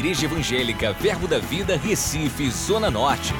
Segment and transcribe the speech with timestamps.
[0.00, 3.34] Igreja Evangélica Verbo da Vida, Recife, Zona Norte.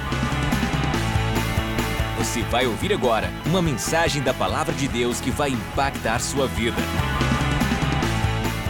[2.19, 6.77] Você vai ouvir agora uma mensagem da Palavra de Deus que vai impactar sua vida.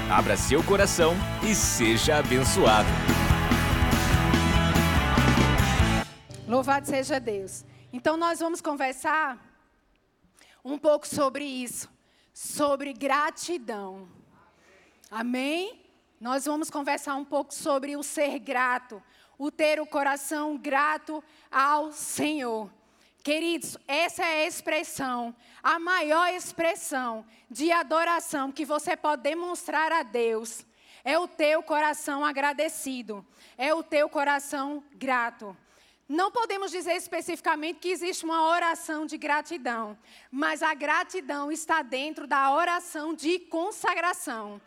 [0.08, 2.88] Abra seu coração e seja abençoado.
[6.46, 7.64] Louvado seja Deus.
[7.92, 9.36] Então, nós vamos conversar
[10.64, 11.88] um pouco sobre isso,
[12.32, 14.08] sobre gratidão.
[15.10, 15.79] Amém?
[16.20, 19.02] Nós vamos conversar um pouco sobre o ser grato,
[19.38, 22.70] o ter o coração grato ao Senhor.
[23.24, 30.02] Queridos, essa é a expressão, a maior expressão de adoração que você pode demonstrar a
[30.02, 30.66] Deus.
[31.02, 35.56] É o teu coração agradecido, é o teu coração grato.
[36.06, 39.96] Não podemos dizer especificamente que existe uma oração de gratidão,
[40.30, 44.60] mas a gratidão está dentro da oração de consagração.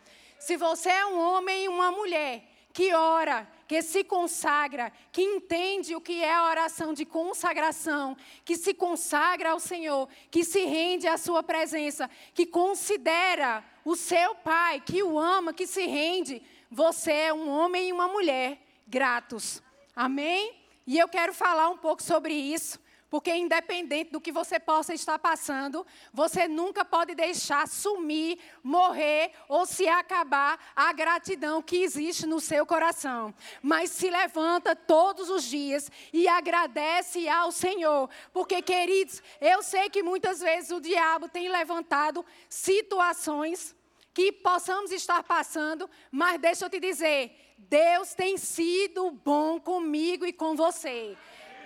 [0.44, 5.96] Se você é um homem e uma mulher que ora, que se consagra, que entende
[5.96, 8.14] o que é a oração de consagração,
[8.44, 14.34] que se consagra ao Senhor, que se rende à Sua presença, que considera o seu
[14.34, 19.62] Pai, que o ama, que se rende, você é um homem e uma mulher gratos.
[19.96, 20.54] Amém?
[20.86, 22.78] E eu quero falar um pouco sobre isso.
[23.14, 29.64] Porque, independente do que você possa estar passando, você nunca pode deixar sumir, morrer ou
[29.64, 33.32] se acabar a gratidão que existe no seu coração.
[33.62, 38.10] Mas se levanta todos os dias e agradece ao Senhor.
[38.32, 43.76] Porque, queridos, eu sei que muitas vezes o diabo tem levantado situações
[44.12, 50.32] que possamos estar passando, mas deixa eu te dizer, Deus tem sido bom comigo e
[50.32, 51.16] com você.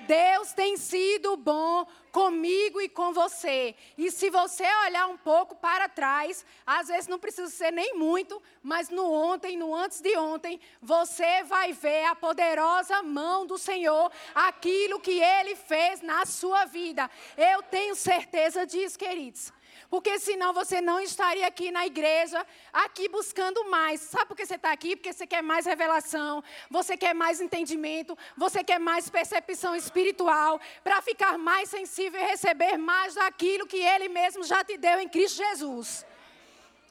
[0.09, 3.75] Deus tem sido bom comigo e com você.
[3.98, 8.42] E se você olhar um pouco para trás, às vezes não precisa ser nem muito,
[8.62, 14.11] mas no ontem, no antes de ontem, você vai ver a poderosa mão do Senhor,
[14.34, 17.11] aquilo que ele fez na sua vida.
[17.36, 19.52] Eu tenho certeza disso, queridos.
[19.91, 24.01] Porque senão você não estaria aqui na igreja, aqui buscando mais.
[24.03, 24.95] Sabe por que você está aqui?
[24.95, 31.01] Porque você quer mais revelação, você quer mais entendimento, você quer mais percepção espiritual, para
[31.01, 35.39] ficar mais sensível e receber mais daquilo que Ele mesmo já te deu em Cristo
[35.39, 36.05] Jesus.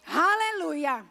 [0.07, 1.05] Aleluia!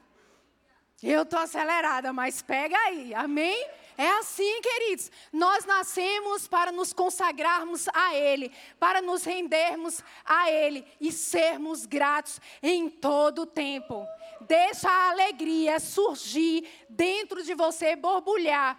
[1.03, 3.69] Eu estou acelerada, mas pega aí, amém?
[3.99, 5.11] É assim, queridos.
[5.33, 12.41] Nós nascemos para nos consagrarmos a Ele, para nos rendermos a Ele e sermos gratos
[12.62, 14.06] em todo o tempo.
[14.43, 18.79] Deixa a alegria surgir dentro de você, borbulhar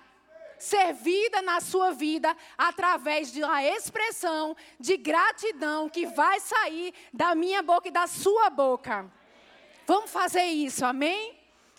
[0.59, 7.35] ser vida na sua vida através de uma expressão de gratidão que vai sair da
[7.35, 9.05] minha boca e da sua boca.
[9.85, 11.36] Vamos fazer isso, amém?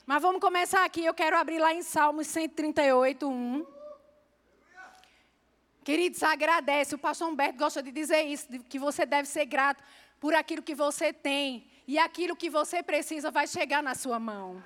[0.09, 1.05] Mas vamos começar aqui.
[1.05, 3.67] Eu quero abrir lá em Salmos 138, 1.
[5.85, 6.95] Queridos, agradece.
[6.95, 9.85] O pastor Humberto gosta de dizer isso, que você deve ser grato
[10.19, 11.71] por aquilo que você tem.
[11.87, 14.65] E aquilo que você precisa vai chegar na sua mão.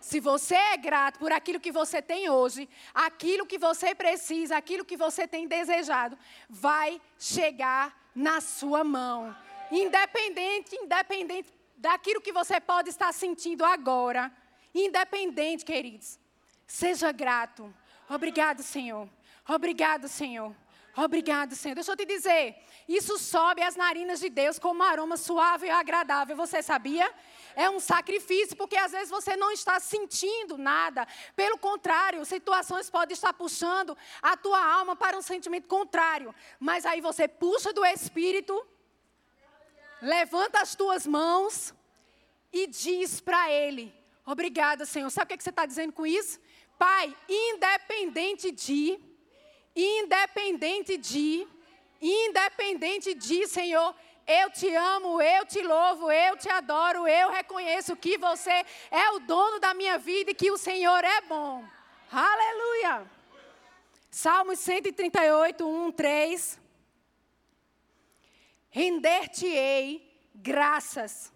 [0.00, 4.84] Se você é grato por aquilo que você tem hoje, aquilo que você precisa, aquilo
[4.84, 6.18] que você tem desejado,
[6.50, 9.32] vai chegar na sua mão.
[9.70, 14.32] Independente, independente daquilo que você pode estar sentindo agora,
[14.78, 16.18] Independente, queridos.
[16.66, 17.74] Seja grato.
[18.10, 19.08] Obrigado, Senhor.
[19.48, 20.54] Obrigado, Senhor.
[20.94, 21.74] Obrigado, Senhor.
[21.74, 22.56] Deixa eu te dizer,
[22.86, 26.36] isso sobe as narinas de Deus como um aroma suave e agradável.
[26.36, 27.10] Você sabia?
[27.54, 31.08] É um sacrifício, porque às vezes você não está sentindo nada.
[31.34, 36.34] Pelo contrário, situações podem estar puxando a tua alma para um sentimento contrário.
[36.60, 38.66] Mas aí você puxa do Espírito,
[40.02, 41.74] levanta as tuas mãos
[42.52, 43.94] e diz para Ele:
[44.26, 45.08] Obrigada, Senhor.
[45.08, 46.40] Sabe o que você está dizendo com isso?
[46.76, 48.98] Pai, independente de,
[49.74, 51.46] independente de,
[52.02, 53.94] independente de, Senhor,
[54.26, 59.20] eu te amo, eu te louvo, eu te adoro, eu reconheço que você é o
[59.20, 61.64] dono da minha vida e que o Senhor é bom.
[62.10, 63.08] Aleluia.
[64.10, 66.60] Salmos 138, 1, 3.
[68.70, 71.32] Render-te-ei graças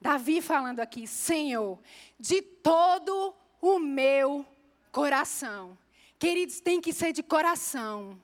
[0.00, 1.78] Davi falando aqui, Senhor,
[2.18, 4.46] de todo o meu
[4.92, 5.76] coração.
[6.18, 8.20] Queridos, tem que ser de coração.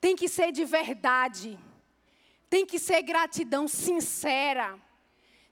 [0.00, 1.58] Tem que ser de verdade.
[2.50, 4.78] Tem que ser gratidão sincera.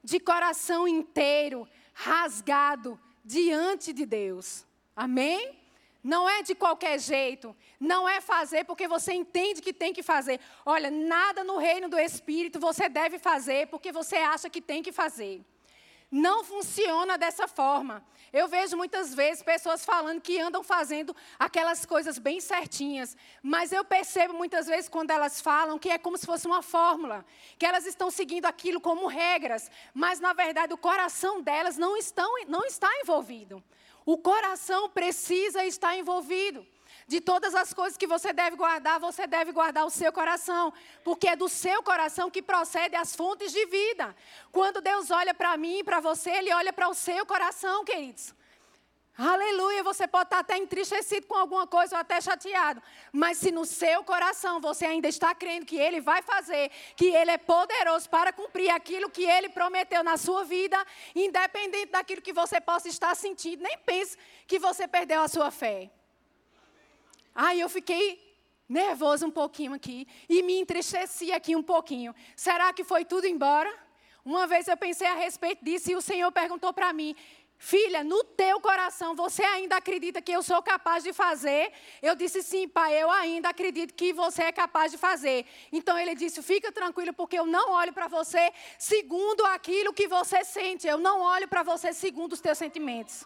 [0.03, 4.67] De coração inteiro, rasgado diante de Deus.
[4.97, 5.60] Amém?
[6.03, 7.55] Não é de qualquer jeito.
[7.79, 10.41] Não é fazer porque você entende que tem que fazer.
[10.65, 14.93] Olha, nada no reino do Espírito você deve fazer porque você acha que tem que
[14.93, 15.45] fazer.
[16.11, 18.05] Não funciona dessa forma.
[18.33, 23.85] Eu vejo muitas vezes pessoas falando que andam fazendo aquelas coisas bem certinhas, mas eu
[23.85, 27.25] percebo muitas vezes quando elas falam que é como se fosse uma fórmula,
[27.59, 32.33] que elas estão seguindo aquilo como regras, mas na verdade o coração delas não, estão,
[32.49, 33.63] não está envolvido.
[34.05, 36.67] O coração precisa estar envolvido.
[37.07, 41.27] De todas as coisas que você deve guardar, você deve guardar o seu coração, porque
[41.27, 44.15] é do seu coração que procede as fontes de vida.
[44.53, 48.33] Quando Deus olha para mim e para você, Ele olha para o seu coração, queridos.
[49.23, 52.83] Aleluia, você pode estar até entristecido com alguma coisa ou até chateado,
[53.13, 57.31] mas se no seu coração você ainda está crendo que Ele vai fazer, que Ele
[57.31, 60.83] é poderoso para cumprir aquilo que Ele prometeu na sua vida,
[61.15, 65.91] independente daquilo que você possa estar sentindo, nem pense que você perdeu a sua fé.
[67.35, 72.15] Aí eu fiquei nervoso um pouquinho aqui e me entristeci aqui um pouquinho.
[72.35, 73.71] Será que foi tudo embora?
[74.25, 77.17] Uma vez eu pensei a respeito disso e o Senhor perguntou para mim:
[77.63, 81.71] Filha, no teu coração você ainda acredita que eu sou capaz de fazer?
[82.01, 85.45] Eu disse sim, pai, eu ainda acredito que você é capaz de fazer.
[85.71, 90.43] Então ele disse: fica tranquilo, porque eu não olho para você segundo aquilo que você
[90.43, 93.25] sente, eu não olho para você segundo os teus sentimentos.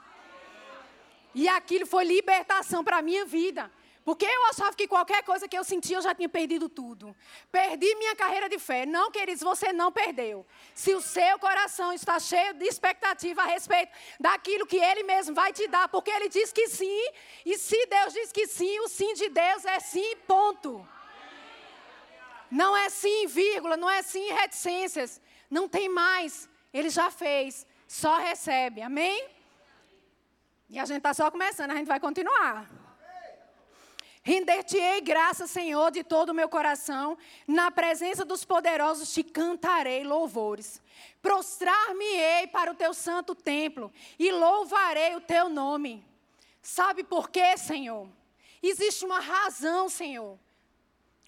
[1.33, 3.71] E aquilo foi libertação para a minha vida.
[4.05, 7.17] Porque eu achava que qualquer coisa que eu sentia, eu já tinha perdido tudo.
[7.51, 8.85] Perdi minha carreira de fé.
[8.85, 10.45] Não, queridos, você não perdeu.
[10.75, 13.91] Se o seu coração está cheio de expectativa a respeito
[14.21, 17.13] daquilo que Ele mesmo vai te dar, porque Ele diz que sim,
[17.47, 20.87] e se Deus diz que sim, o sim de Deus é sim, ponto.
[22.51, 25.19] Não é sim, vírgula, não é sim, reticências.
[25.51, 26.47] Não tem mais.
[26.75, 27.67] Ele já fez.
[27.89, 28.83] Só recebe.
[28.83, 29.29] Amém?
[30.69, 32.84] E a gente está só começando, a gente vai continuar.
[34.27, 37.19] Render-te-ei graça, Senhor, de todo o meu coração.
[37.47, 40.81] Na presença dos poderosos te cantarei louvores.
[41.21, 46.03] Prostrar-me-ei para o teu santo templo e louvarei o teu nome.
[46.63, 48.09] Sabe por quê, Senhor?
[48.63, 50.39] Existe uma razão, Senhor.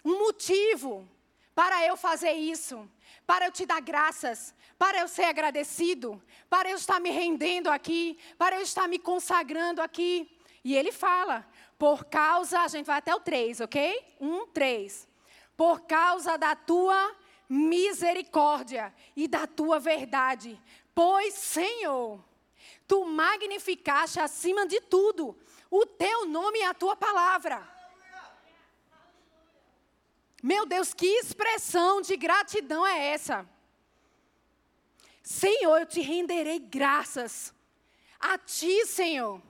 [0.02, 1.06] Um motivo
[1.54, 2.88] para eu fazer isso.
[3.26, 4.54] Para eu te dar graças.
[4.78, 6.22] Para eu ser agradecido.
[6.48, 8.18] Para eu estar me rendendo aqui.
[8.38, 10.30] Para eu estar me consagrando aqui.
[10.64, 11.46] E ele fala:
[11.78, 14.16] por causa, a gente vai até o 3, ok?
[14.20, 15.08] 1, 3.
[15.56, 17.14] Por causa da tua
[17.48, 20.60] misericórdia e da tua verdade.
[20.94, 22.24] Pois, Senhor,
[22.88, 25.36] tu magnificaste acima de tudo
[25.70, 27.76] o teu nome e a tua palavra.
[30.42, 33.46] Meu Deus, que expressão de gratidão é essa?
[35.22, 37.52] Senhor, eu te renderei graças
[38.18, 39.42] a ti, Senhor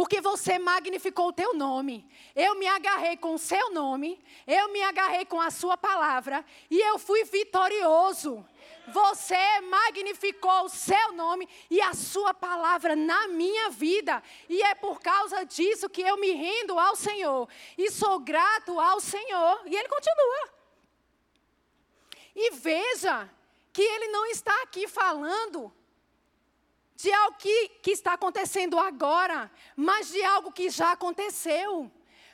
[0.00, 2.10] porque você magnificou o teu nome.
[2.34, 6.80] Eu me agarrei com o seu nome, eu me agarrei com a sua palavra e
[6.80, 8.42] eu fui vitorioso.
[8.88, 14.22] Você magnificou o seu nome e a sua palavra na minha vida.
[14.48, 17.46] E é por causa disso que eu me rendo ao Senhor.
[17.76, 19.60] E sou grato ao Senhor.
[19.66, 20.48] E ele continua.
[22.34, 23.28] E veja
[23.70, 25.70] que ele não está aqui falando
[27.02, 31.90] de algo que, que está acontecendo agora, mas de algo que já aconteceu.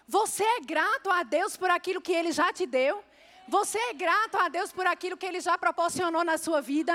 [0.08, 3.02] Você é grato a Deus por aquilo que Ele já te deu?
[3.48, 6.94] Você é grato a Deus por aquilo que Ele já proporcionou na sua vida?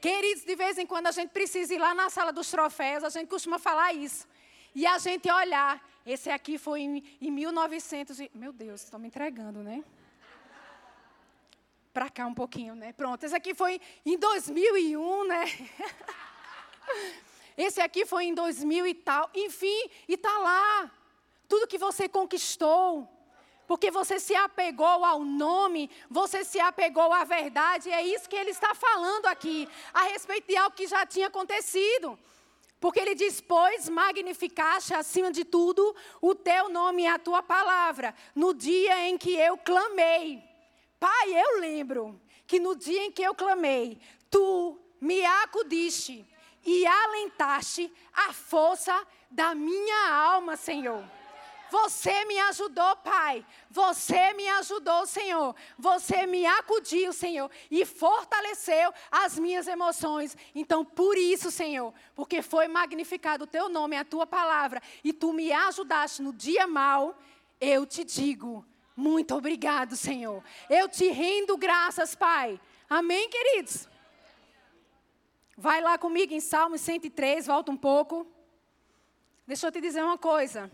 [0.00, 3.10] Queridos, de vez em quando a gente precisa ir lá na sala dos troféus, a
[3.10, 4.26] gente costuma falar isso.
[4.74, 8.20] E a gente olhar, esse aqui foi em, em 1900.
[8.20, 9.84] E, meu Deus, estou me entregando, né?
[11.92, 12.92] Para cá um pouquinho, né?
[12.92, 15.44] Pronto, esse aqui foi em 2001, né?
[17.56, 19.30] Esse aqui foi em 2000 e tal.
[19.34, 20.90] Enfim, e está lá.
[21.48, 23.08] Tudo que você conquistou.
[23.66, 27.90] Porque você se apegou ao nome, você se apegou à verdade.
[27.90, 32.18] É isso que ele está falando aqui, a respeito de algo que já tinha acontecido.
[32.80, 38.14] Porque ele diz: Pois magnificaste acima de tudo o teu nome e a tua palavra,
[38.34, 40.42] no dia em que eu clamei.
[40.98, 46.26] Pai, eu lembro que no dia em que eu clamei, tu me acudiste
[46.64, 51.04] e alentaste a força da minha alma, Senhor.
[51.70, 53.46] Você me ajudou, Pai.
[53.70, 55.54] Você me ajudou, Senhor.
[55.78, 60.36] Você me acudiu, Senhor, e fortaleceu as minhas emoções.
[60.54, 65.32] Então, por isso, Senhor, porque foi magnificado o teu nome, a tua palavra, e tu
[65.32, 67.16] me ajudaste no dia mal,
[67.60, 70.42] eu te digo, muito obrigado, Senhor.
[70.68, 72.60] Eu te rendo graças, Pai.
[72.88, 73.89] Amém, queridos?
[75.60, 78.26] Vai lá comigo em Salmo 103, volta um pouco.
[79.46, 80.72] Deixa eu te dizer uma coisa.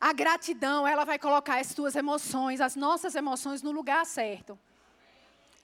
[0.00, 4.58] A gratidão, ela vai colocar as tuas emoções, as nossas emoções no lugar certo.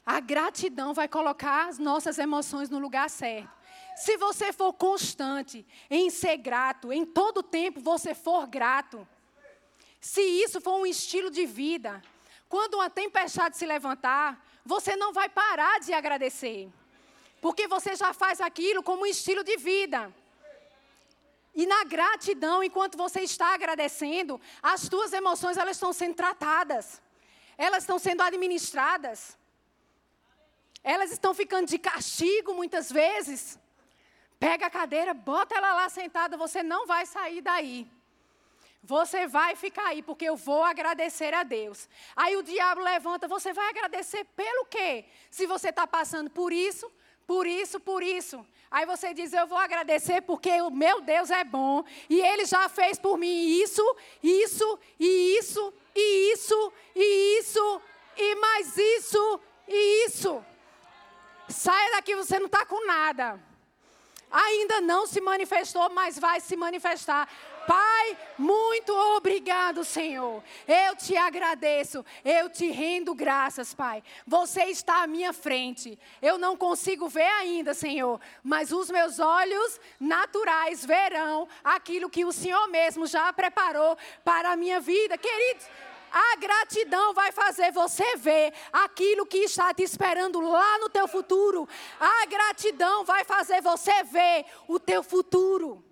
[0.05, 3.49] A gratidão vai colocar as nossas emoções no lugar certo.
[3.97, 9.09] Se você for constante em ser grato, em todo tempo você for grato,
[9.99, 12.03] se isso for um estilo de vida,
[12.51, 16.71] quando uma tempestade se levantar, você não vai parar de agradecer.
[17.41, 20.13] Porque você já faz aquilo como um estilo de vida.
[21.55, 27.01] E na gratidão, enquanto você está agradecendo, as tuas emoções elas estão sendo tratadas.
[27.57, 29.37] Elas estão sendo administradas.
[30.83, 33.59] Elas estão ficando de castigo muitas vezes.
[34.39, 37.87] Pega a cadeira, bota ela lá sentada, você não vai sair daí.
[38.83, 41.87] Você vai ficar aí, porque eu vou agradecer a Deus.
[42.17, 45.05] Aí o diabo levanta, você vai agradecer pelo quê?
[45.31, 46.91] Se você está passando por isso,
[47.27, 48.45] por isso, por isso.
[48.71, 52.69] Aí você diz: Eu vou agradecer porque o meu Deus é bom e ele já
[52.69, 57.83] fez por mim isso, isso, e isso, e isso, e isso,
[58.17, 60.45] e mais isso, e isso.
[61.49, 63.50] Saia daqui, você não está com nada.
[64.31, 67.29] Ainda não se manifestou, mas vai se manifestar.
[67.67, 70.43] Pai, muito obrigado, Senhor.
[70.67, 74.03] Eu te agradeço, eu te rendo graças, Pai.
[74.27, 75.99] Você está à minha frente.
[76.21, 82.33] Eu não consigo ver ainda, Senhor, mas os meus olhos naturais verão aquilo que o
[82.33, 85.17] Senhor mesmo já preparou para a minha vida.
[85.19, 85.67] Queridos,
[86.11, 91.69] a gratidão vai fazer você ver aquilo que está te esperando lá no teu futuro.
[91.99, 95.85] A gratidão vai fazer você ver o teu futuro.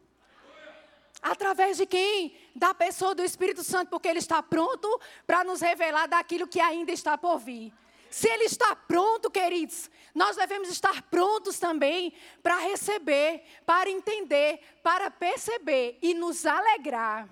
[1.21, 2.37] Através de quem?
[2.55, 6.93] Da pessoa do Espírito Santo, porque ele está pronto para nos revelar daquilo que ainda
[6.93, 7.73] está por vir.
[8.11, 15.11] Se ele está pronto, queridos, nós devemos estar prontos também para receber, para entender, para
[15.11, 17.29] perceber e nos alegrar.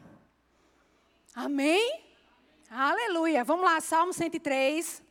[1.35, 2.06] Amém?
[2.70, 3.44] Aleluia.
[3.44, 5.02] Vamos lá, Salmo 103,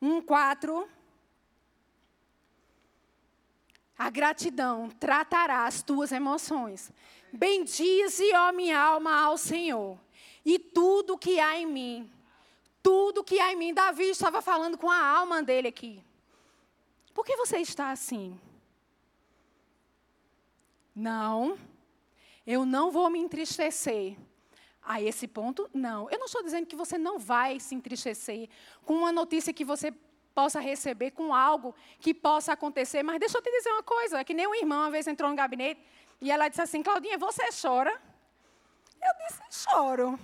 [0.00, 0.88] 1, 4.
[3.98, 6.92] A gratidão tratará as tuas emoções.
[7.32, 9.98] Bendize, ó minha alma, ao Senhor,
[10.44, 12.10] e tudo que há em mim.
[12.82, 13.74] Tudo que há em mim.
[13.74, 16.02] Davi estava falando com a alma dele aqui.
[17.14, 18.38] Por que você está assim?
[20.94, 21.58] Não,
[22.46, 24.16] eu não vou me entristecer.
[24.90, 26.08] A esse ponto, não.
[26.10, 28.48] Eu não estou dizendo que você não vai se entristecer
[28.86, 29.92] com uma notícia que você
[30.34, 33.02] possa receber, com algo que possa acontecer.
[33.02, 35.28] Mas deixa eu te dizer uma coisa: é que nem uma irmã uma vez entrou
[35.28, 35.78] no gabinete
[36.22, 37.92] e ela disse assim: Claudinha, você chora?
[39.02, 40.18] Eu disse: choro.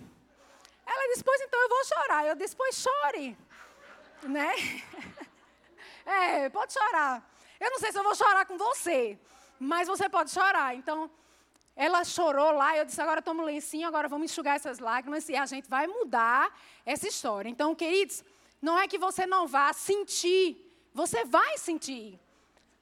[0.86, 2.26] Ela disse: Pois então eu vou chorar.
[2.26, 3.36] Eu disse: Pois chore.
[4.22, 4.50] Né?
[6.06, 7.26] É, pode chorar.
[7.58, 9.18] Eu não sei se eu vou chorar com você,
[9.58, 10.76] mas você pode chorar.
[10.76, 11.10] Então,
[11.76, 12.76] ela chorou lá.
[12.76, 15.86] Eu disse: Agora toma um lencinho, agora vamos enxugar essas lágrimas e a gente vai
[15.86, 17.48] mudar essa história.
[17.48, 18.24] Então, queridos,
[18.60, 20.56] não é que você não vá sentir,
[20.92, 22.18] você vai sentir.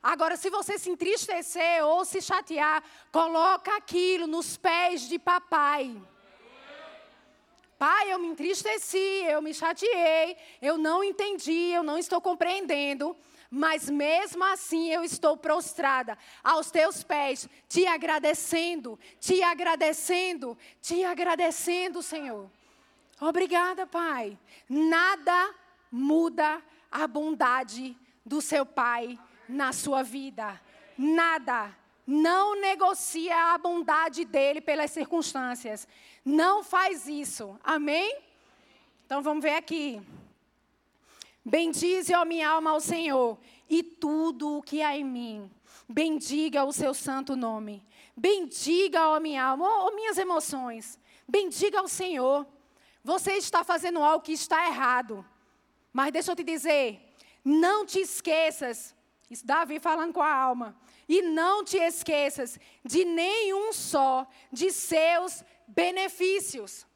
[0.03, 2.83] Agora, se você se entristecer ou se chatear,
[3.13, 5.97] coloca aquilo nos pés de papai.
[7.79, 13.17] Pai, eu me entristeci, eu me chateei, eu não entendi, eu não estou compreendendo,
[13.55, 22.03] mas mesmo assim eu estou prostrada aos teus pés, te agradecendo, te agradecendo, te agradecendo,
[22.03, 22.51] Senhor.
[23.21, 24.39] Obrigada, Pai.
[24.67, 25.55] Nada
[25.91, 27.95] muda a bondade
[28.25, 30.59] do seu Pai na sua vida.
[30.97, 31.77] Nada.
[32.07, 35.87] Não negocia a bondade dele pelas circunstâncias.
[36.25, 37.61] Não faz isso.
[37.63, 38.19] Amém?
[39.05, 40.01] Então vamos ver aqui.
[41.45, 45.51] Bendize, ó minha alma, ao Senhor, e tudo o que há em mim.
[45.89, 47.85] Bendiga o seu santo nome.
[48.17, 50.99] Bendiga, ó minha alma, ó, minhas emoções.
[51.27, 52.47] Bendiga ao Senhor.
[53.03, 55.25] Você está fazendo algo que está errado.
[55.93, 57.01] Mas deixa eu te dizer,
[57.45, 58.95] não te esqueças
[59.33, 60.77] isso Davi falando com a alma.
[61.09, 66.87] E não te esqueças de nenhum só de seus benefícios.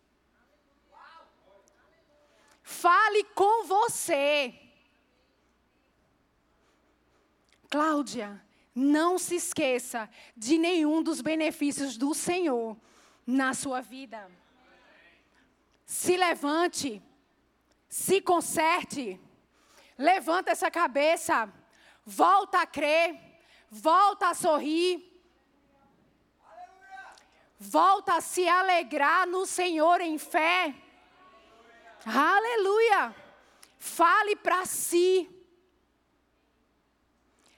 [2.67, 4.55] Fale com você.
[7.71, 8.43] Cláudia,
[8.75, 12.77] não se esqueça de nenhum dos benefícios do Senhor
[13.27, 14.31] na sua vida.
[15.85, 17.03] Se levante,
[17.89, 19.21] se conserte,
[19.97, 21.53] levanta essa cabeça
[22.07, 23.19] volta a crer,
[23.69, 25.13] volta a sorrir,
[27.59, 30.73] volta a se alegrar no Senhor em fé.
[32.05, 33.15] Aleluia!
[33.79, 35.31] Fale para si.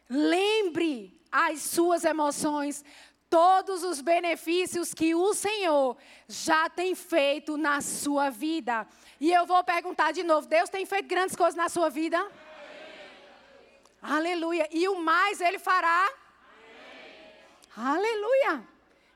[0.08, 2.84] Lembre as suas emoções,
[3.28, 8.86] todos os benefícios que o Senhor já tem feito na sua vida.
[9.20, 12.26] E eu vou perguntar de novo: Deus tem feito grandes coisas na sua vida?
[14.00, 14.68] Aleluia.
[14.70, 16.10] E o mais ele fará.
[17.76, 17.94] Amém.
[17.94, 18.66] Aleluia.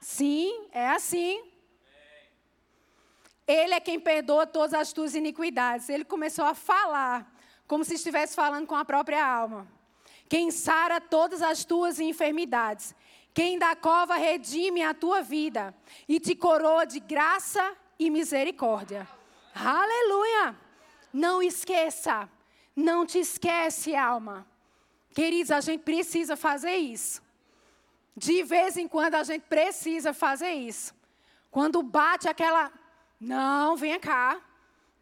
[0.00, 1.51] Sim, é assim.
[3.46, 5.88] Ele é quem perdoa todas as tuas iniquidades.
[5.88, 7.32] Ele começou a falar,
[7.66, 9.66] como se estivesse falando com a própria alma.
[10.28, 12.94] Quem sara todas as tuas enfermidades.
[13.34, 15.74] Quem da cova redime a tua vida
[16.08, 19.08] e te coroa de graça e misericórdia.
[19.54, 20.56] Aleluia!
[21.12, 22.28] Não esqueça,
[22.74, 24.46] não te esquece, alma.
[25.14, 27.22] Queridos, a gente precisa fazer isso.
[28.16, 30.94] De vez em quando a gente precisa fazer isso.
[31.50, 32.72] Quando bate aquela.
[33.22, 34.40] Não, venha cá.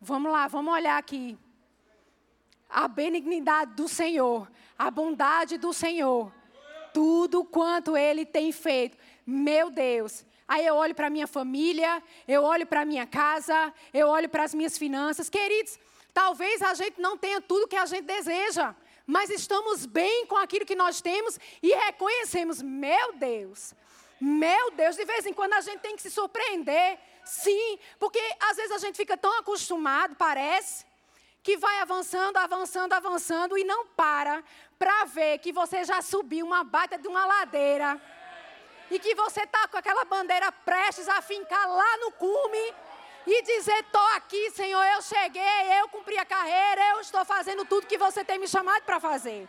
[0.01, 1.37] Vamos lá, vamos olhar aqui.
[2.69, 4.49] A benignidade do Senhor,
[4.79, 6.33] a bondade do Senhor
[6.93, 8.97] tudo quanto ele tem feito.
[9.27, 10.25] Meu Deus.
[10.47, 14.55] Aí eu olho para minha família, eu olho para minha casa, eu olho para as
[14.55, 15.29] minhas finanças.
[15.29, 15.79] Queridos,
[16.13, 18.75] talvez a gente não tenha tudo que a gente deseja,
[19.07, 23.75] mas estamos bem com aquilo que nós temos e reconhecemos, meu Deus.
[24.21, 26.99] Meu Deus, de vez em quando a gente tem que se surpreender.
[27.31, 30.85] Sim, porque às vezes a gente fica tão acostumado, parece,
[31.45, 34.43] que vai avançando, avançando, avançando e não para
[34.77, 38.01] para ver que você já subiu uma baita de uma ladeira
[38.91, 42.75] e que você está com aquela bandeira prestes a fincar lá no cume
[43.25, 47.87] e dizer: estou aqui, Senhor, eu cheguei, eu cumpri a carreira, eu estou fazendo tudo
[47.87, 49.49] que você tem me chamado para fazer.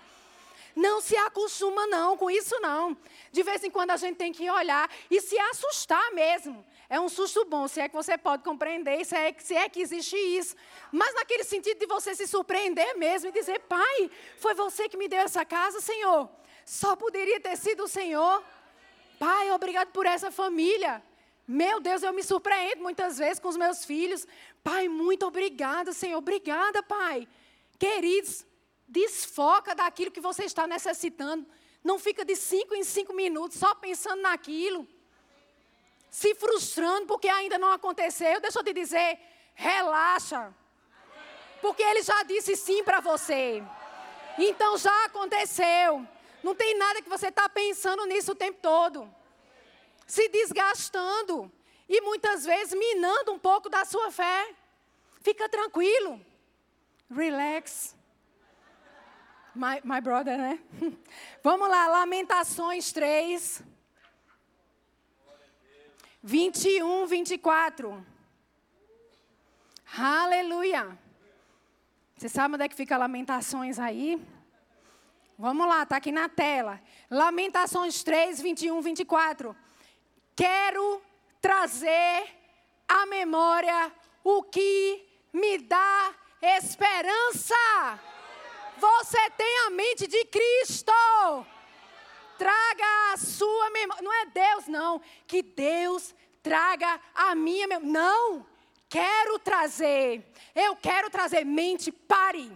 [0.75, 2.95] Não se acostuma não com isso não.
[3.31, 6.63] De vez em quando a gente tem que olhar e se assustar mesmo.
[6.91, 9.81] É um susto bom, se é que você pode compreender, se é, se é que
[9.81, 10.55] existe isso.
[10.91, 15.07] Mas naquele sentido de você se surpreender mesmo e dizer, pai, foi você que me
[15.07, 16.29] deu essa casa, Senhor.
[16.65, 18.43] Só poderia ter sido o Senhor.
[19.17, 21.01] Pai, obrigado por essa família.
[21.47, 24.27] Meu Deus, eu me surpreendo muitas vezes com os meus filhos.
[24.63, 26.17] Pai, muito obrigada, Senhor.
[26.17, 27.27] Obrigada, Pai.
[27.79, 28.45] Queridos,
[28.91, 31.47] Desfoca daquilo que você está necessitando.
[31.81, 34.85] Não fica de cinco em cinco minutos só pensando naquilo.
[36.11, 38.41] Se frustrando porque ainda não aconteceu.
[38.41, 39.17] Deixa eu te dizer,
[39.55, 40.53] relaxa.
[41.61, 43.63] Porque ele já disse sim para você.
[44.37, 46.05] Então já aconteceu.
[46.43, 49.09] Não tem nada que você está pensando nisso o tempo todo.
[50.05, 51.49] Se desgastando.
[51.87, 54.53] E muitas vezes minando um pouco da sua fé.
[55.21, 56.19] Fica tranquilo.
[57.09, 57.95] Relax.
[59.55, 60.59] My, my brother, né?
[61.43, 63.63] Vamos lá, Lamentações 3.
[66.23, 68.05] 21, 24.
[69.97, 70.97] Aleluia.
[72.15, 74.21] Você sabe onde é que fica Lamentações aí?
[75.35, 76.79] Vamos lá, está aqui na tela.
[77.09, 79.55] Lamentações 3, 21, 24.
[80.35, 81.01] Quero
[81.41, 82.29] trazer
[82.87, 83.91] à memória
[84.23, 85.03] o que
[85.33, 87.99] me dá esperança.
[88.77, 90.93] Você tem a mente de Cristo.
[92.41, 94.01] Traga a sua memória.
[94.01, 94.99] Não é Deus, não.
[95.27, 97.87] Que Deus traga a minha memória.
[97.87, 98.43] Não.
[98.89, 100.25] Quero trazer.
[100.55, 101.45] Eu quero trazer.
[101.45, 102.51] Mente, pare.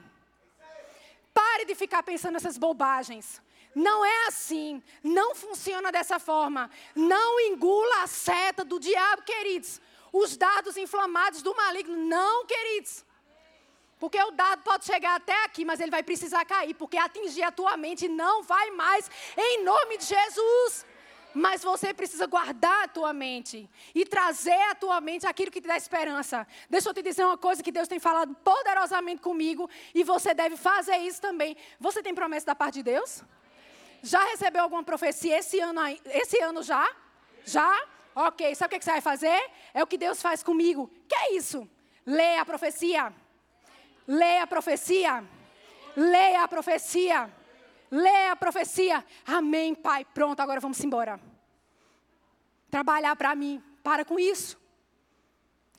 [1.31, 3.39] Pare de ficar pensando nessas bobagens.
[3.75, 4.81] Não é assim.
[5.03, 6.67] Não funciona dessa forma.
[6.95, 9.79] Não engula a seta do diabo, queridos.
[10.11, 11.95] Os dados inflamados do maligno.
[11.95, 13.04] Não, queridos.
[13.99, 17.51] Porque o dado pode chegar até aqui, mas ele vai precisar cair, porque atingir a
[17.51, 20.85] tua mente não vai mais, em nome de Jesus.
[21.33, 25.67] Mas você precisa guardar a tua mente e trazer à tua mente aquilo que te
[25.67, 26.47] dá esperança.
[26.69, 30.55] Deixa eu te dizer uma coisa que Deus tem falado poderosamente comigo e você deve
[30.55, 31.57] fazer isso também.
[31.77, 33.21] Você tem promessa da parte de Deus?
[34.01, 36.89] Já recebeu alguma profecia esse ano, esse ano já?
[37.43, 37.83] Já?
[38.15, 39.51] Ok, sabe o que você vai fazer?
[39.73, 40.89] É o que Deus faz comigo.
[41.05, 41.69] Que é isso?
[42.05, 43.13] Lê a profecia.
[44.07, 45.23] Leia a profecia.
[45.95, 47.33] Leia a profecia.
[47.89, 49.05] Leia a profecia.
[49.25, 50.05] Amém, Pai.
[50.05, 51.19] Pronto, agora vamos embora.
[52.69, 53.63] Trabalhar para mim.
[53.83, 54.57] Para com isso.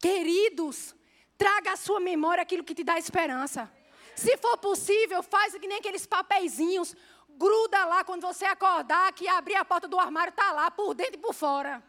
[0.01, 0.95] Queridos,
[1.37, 3.71] traga à sua memória aquilo que te dá esperança.
[4.15, 6.95] Se for possível, faz que nem aqueles papeizinhos.
[7.29, 11.17] Gruda lá quando você acordar, que abrir a porta do armário, está lá, por dentro
[11.17, 11.83] e por fora.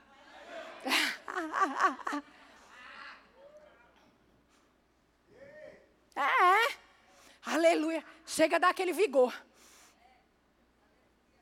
[6.18, 6.78] É, é.
[7.46, 8.04] Aleluia.
[8.26, 9.32] Chega a dar aquele vigor.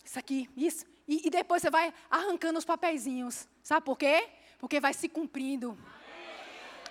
[0.03, 0.85] Isso aqui, isso.
[1.07, 3.47] E, e depois você vai arrancando os papeizinhos.
[3.63, 4.27] Sabe por quê?
[4.59, 5.77] Porque vai se cumprindo.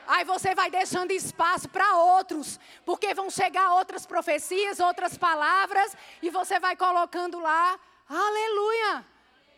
[0.07, 6.29] Aí você vai deixando espaço para outros, porque vão chegar outras profecias, outras palavras, e
[6.29, 7.79] você vai colocando lá.
[8.09, 9.07] Aleluia!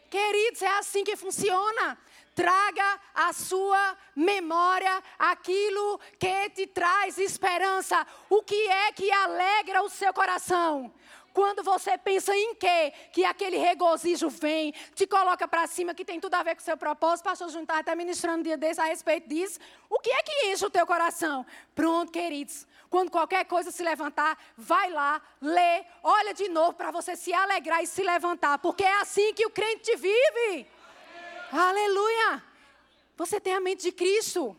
[0.08, 1.98] Queridos, é assim que funciona.
[2.36, 8.06] Traga à sua memória aquilo que te traz esperança.
[8.28, 10.92] O que é que alegra o seu coração?
[11.32, 12.92] Quando você pensa em quê?
[13.10, 16.64] Que aquele regozijo vem, te coloca para cima, que tem tudo a ver com o
[16.64, 17.24] seu propósito.
[17.24, 19.58] Pastor Júnior está até ministrando um dia desse a respeito disso.
[19.88, 21.44] O que é que enche o teu coração?
[21.74, 22.66] Pronto, queridos.
[22.90, 27.82] Quando qualquer coisa se levantar, vai lá, lê, olha de novo para você se alegrar
[27.82, 30.75] e se levantar, porque é assim que o crente vive.
[31.52, 32.42] Aleluia!
[33.16, 34.56] Você tem a mente de Cristo.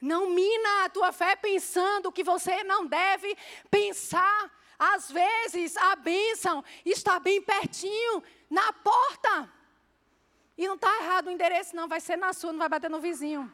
[0.00, 3.36] Não mina a tua fé pensando que você não deve
[3.70, 4.50] pensar.
[4.78, 9.50] Às vezes a bênção está bem pertinho, na porta.
[10.58, 11.88] E não está errado o endereço, não.
[11.88, 13.50] Vai ser na sua, não vai bater no vizinho.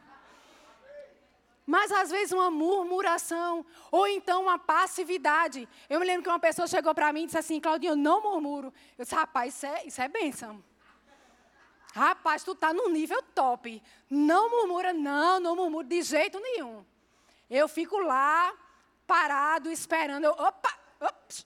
[1.65, 5.69] Mas às vezes uma murmuração, ou então uma passividade.
[5.89, 8.21] Eu me lembro que uma pessoa chegou para mim e disse assim: Claudinho, eu não
[8.21, 8.73] murmuro.
[8.97, 10.61] Eu disse: rapaz, isso é, isso é bênção.
[11.91, 13.81] Rapaz, tu está no nível top.
[14.09, 16.85] Não murmura, não, não murmura de jeito nenhum.
[17.49, 18.53] Eu fico lá,
[19.05, 20.23] parado, esperando.
[20.23, 21.45] Eu, opa, ops.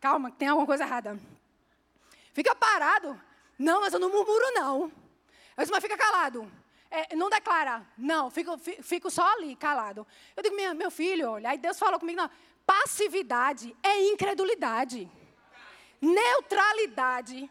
[0.00, 1.18] Calma, tem alguma coisa errada.
[2.32, 3.20] Fica parado.
[3.58, 4.82] Não, mas eu não murmuro, não.
[5.56, 6.50] Eu disse, mas fica calado.
[6.90, 7.86] É, não declara.
[7.98, 10.06] Não, fico, fico só ali, calado.
[10.34, 12.30] Eu digo, meu, meu filho, olha, aí Deus falou comigo, não.
[12.66, 15.10] Passividade é incredulidade.
[16.00, 17.50] Neutralidade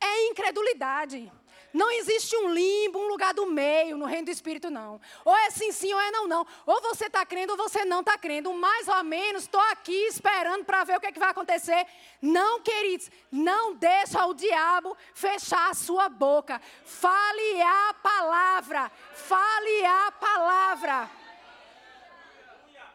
[0.00, 1.32] é incredulidade.
[1.74, 5.00] Não existe um limbo, um lugar do meio no reino do Espírito, não.
[5.24, 6.46] Ou é sim, sim, ou é não, não.
[6.64, 8.54] Ou você está crendo ou você não está crendo.
[8.54, 11.84] Mais ou menos, estou aqui esperando para ver o que, é que vai acontecer.
[12.22, 16.62] Não, queridos, não deixa o diabo fechar a sua boca.
[16.84, 18.92] Fale a palavra.
[19.12, 21.10] Fale a palavra.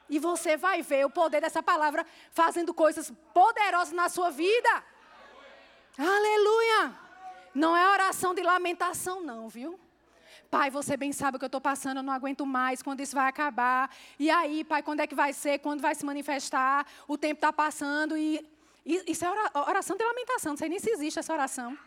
[0.09, 4.83] E você vai ver o poder dessa palavra fazendo coisas poderosas na sua vida.
[5.97, 6.95] Aleluia!
[7.54, 9.80] Não é oração de lamentação, não, viu?
[10.49, 13.15] Pai, você bem sabe o que eu estou passando, eu não aguento mais, quando isso
[13.15, 13.93] vai acabar.
[14.17, 15.60] E aí, pai, quando é que vai ser?
[15.60, 16.88] Quando vai se manifestar?
[17.08, 18.43] O tempo está passando e.
[18.86, 21.78] Isso é oração de lamentação, não sei nem se existe essa oração.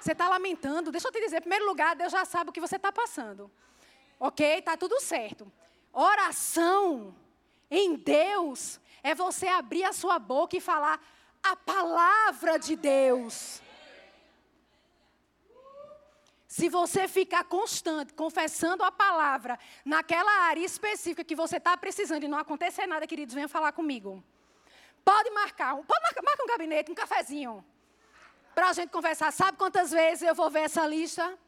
[0.00, 2.60] Você está lamentando, deixa eu te dizer, em primeiro lugar, Deus já sabe o que
[2.60, 3.50] você está passando.
[4.18, 4.46] Ok?
[4.58, 5.50] Está tudo certo.
[5.92, 7.14] Oração
[7.70, 11.00] em Deus é você abrir a sua boca e falar
[11.42, 13.62] a palavra de Deus.
[16.46, 22.28] Se você ficar constante, confessando a palavra naquela área específica que você está precisando e
[22.28, 24.24] não acontecer nada, queridos, venha falar comigo.
[25.04, 27.64] Pode marcar, pode marcar, marca um gabinete, um cafezinho,
[28.54, 29.32] para a gente conversar.
[29.32, 31.38] Sabe quantas vezes eu vou ver essa lista?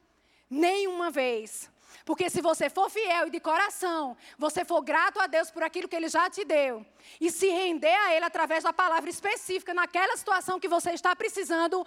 [0.48, 1.70] Nenhuma vez.
[2.04, 5.88] Porque se você for fiel e de coração, você for grato a Deus por aquilo
[5.88, 6.84] que Ele já te deu,
[7.20, 11.86] e se render a Ele através da palavra específica naquela situação que você está precisando,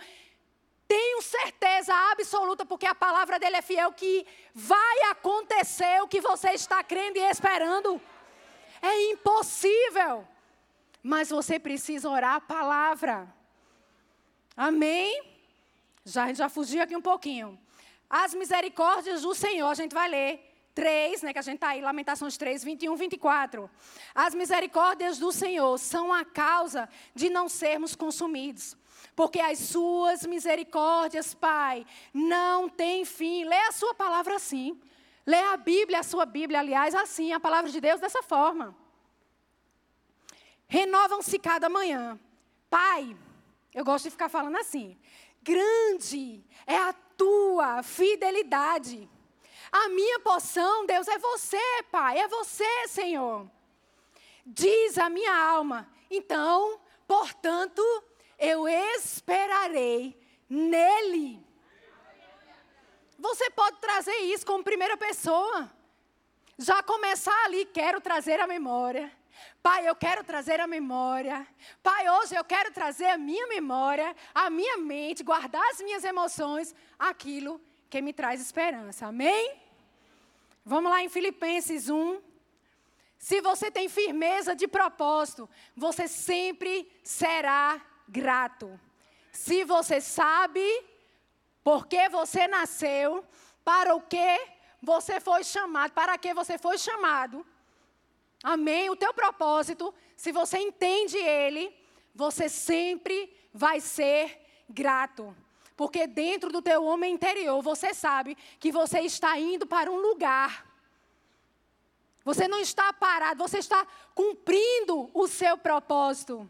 [0.88, 6.52] tenho certeza absoluta, porque a palavra dele é fiel, que vai acontecer o que você
[6.52, 8.02] está crendo e esperando.
[8.82, 10.28] É impossível.
[11.02, 13.34] Mas você precisa orar a palavra.
[14.56, 15.22] Amém?
[16.06, 17.60] Já, a gente já fugiu aqui um pouquinho.
[18.16, 20.50] As misericórdias do Senhor, a gente vai ler.
[20.76, 23.70] 3, né, que a gente está aí, Lamentações 3, 21, 24.
[24.14, 28.76] As misericórdias do Senhor são a causa de não sermos consumidos
[29.16, 33.44] porque as suas misericórdias, Pai, não têm fim.
[33.46, 34.80] Lê a sua palavra assim.
[35.26, 38.76] Lê a Bíblia, a sua Bíblia, aliás, assim, a palavra de Deus dessa forma.
[40.68, 42.20] Renovam-se cada manhã.
[42.70, 43.16] Pai,
[43.74, 44.98] eu gosto de ficar falando assim.
[45.42, 49.10] Grande é a tua fidelidade.
[49.72, 53.50] A minha poção, Deus, é você, Pai, é você, Senhor.
[54.46, 55.90] Diz a minha alma.
[56.12, 57.82] Então, portanto,
[58.38, 61.42] eu esperarei nele.
[63.18, 65.72] Você pode trazer isso como primeira pessoa.
[66.58, 69.10] Já começar ali, quero trazer a memória.
[69.62, 71.46] Pai, eu quero trazer a memória.
[71.82, 76.76] Pai, hoje eu quero trazer a minha memória, a minha mente, guardar as minhas emoções,
[76.98, 79.08] aquilo que me traz esperança.
[79.08, 79.56] Amém?
[80.66, 82.22] Vamos lá em Filipenses 1.
[83.18, 88.80] Se você tem firmeza de propósito, você sempre será grato.
[89.32, 90.66] Se você sabe
[91.64, 93.26] por que você nasceu,
[93.64, 94.40] para o que
[94.82, 97.46] você foi chamado, para que você foi chamado.
[98.44, 98.90] Amém?
[98.90, 101.74] O teu propósito, se você entende ele,
[102.14, 104.38] você sempre vai ser
[104.70, 105.34] grato.
[105.78, 110.68] Porque dentro do teu homem interior, você sabe que você está indo para um lugar.
[112.26, 116.50] Você não está parado, você está cumprindo o seu propósito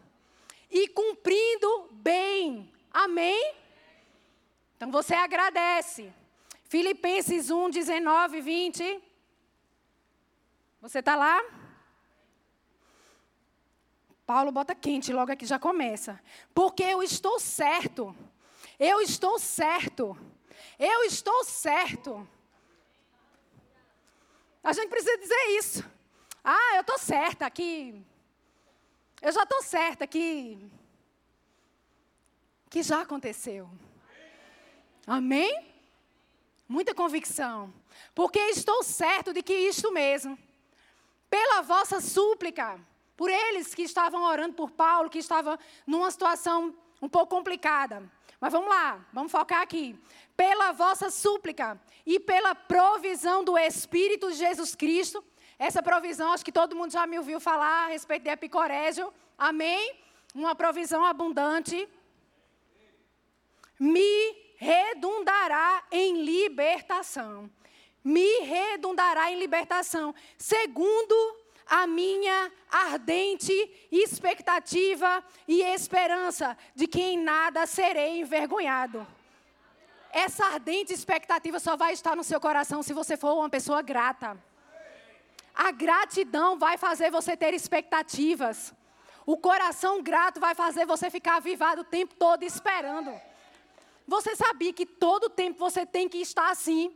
[0.70, 2.72] e cumprindo bem.
[2.92, 3.54] Amém?
[4.76, 6.12] Então você agradece.
[6.66, 9.04] Filipenses 1, 19, 20.
[10.82, 11.63] Você está lá?
[14.26, 16.20] Paulo bota quente logo aqui, já começa.
[16.54, 18.16] Porque eu estou certo.
[18.80, 20.18] Eu estou certo.
[20.80, 22.28] Eu estou certo.
[24.64, 25.86] A gente precisa dizer isso.
[26.44, 28.02] Ah, eu estou certa que.
[29.22, 30.58] Eu já estou certa que.
[32.70, 33.70] Que já aconteceu.
[35.06, 35.70] Amém?
[36.68, 37.74] Muita convicção.
[38.16, 40.40] Porque estou certo de que isto mesmo,
[41.30, 42.80] pela vossa súplica,
[43.16, 48.10] por eles que estavam orando por Paulo, que estava numa situação um pouco complicada.
[48.40, 49.98] Mas vamos lá, vamos focar aqui.
[50.36, 55.24] Pela vossa súplica e pela provisão do Espírito Jesus Cristo,
[55.58, 59.14] essa provisão, acho que todo mundo já me ouviu falar a respeito de epicorégio.
[59.38, 59.96] Amém?
[60.34, 61.88] Uma provisão abundante.
[63.80, 67.50] Me redundará em libertação.
[68.04, 73.54] Me redundará em libertação, segundo a minha ardente
[73.92, 79.06] expectativa e esperança de que em nada serei envergonhado.
[80.12, 84.38] Essa ardente expectativa só vai estar no seu coração se você for uma pessoa grata.
[85.56, 88.74] A gratidão vai fazer você ter expectativas.
[89.26, 93.12] O coração grato vai fazer você ficar avivado o tempo todo esperando.
[94.08, 96.94] Você sabia que todo tempo você tem que estar assim?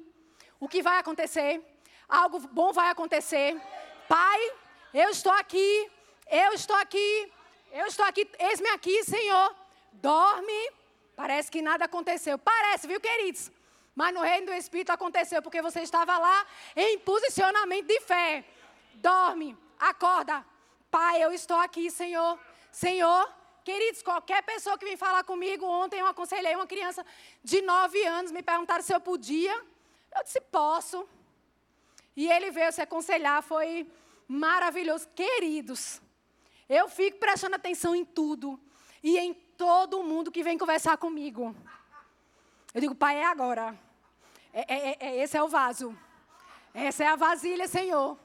[0.59, 1.63] O que vai acontecer?
[2.07, 3.59] Algo bom vai acontecer.
[4.07, 4.51] Pai,
[4.93, 5.91] eu estou aqui,
[6.29, 7.31] eu estou aqui,
[7.71, 9.55] eu estou aqui, eis-me aqui, Senhor.
[9.93, 10.71] Dorme.
[11.15, 12.37] Parece que nada aconteceu.
[12.37, 13.51] Parece, viu, queridos?
[13.95, 18.45] Mas no reino do Espírito aconteceu, porque você estava lá em posicionamento de fé.
[18.93, 20.45] Dorme, acorda.
[20.91, 22.39] Pai, eu estou aqui, Senhor.
[22.71, 23.33] Senhor,
[23.65, 27.05] queridos, qualquer pessoa que vem falar comigo, ontem eu aconselhei uma criança
[27.43, 29.53] de 9 anos, me perguntaram se eu podia.
[30.15, 31.09] Eu disse, posso.
[32.17, 33.87] E ele veio se aconselhar, foi
[34.27, 35.07] maravilhoso.
[35.09, 36.01] Queridos,
[36.67, 38.59] eu fico prestando atenção em tudo
[39.03, 41.55] e em todo mundo que vem conversar comigo.
[42.73, 43.77] Eu digo, pai, é agora.
[44.51, 45.95] É, é, é, é esse é o vaso.
[46.73, 48.17] Essa é a vasilha, Senhor.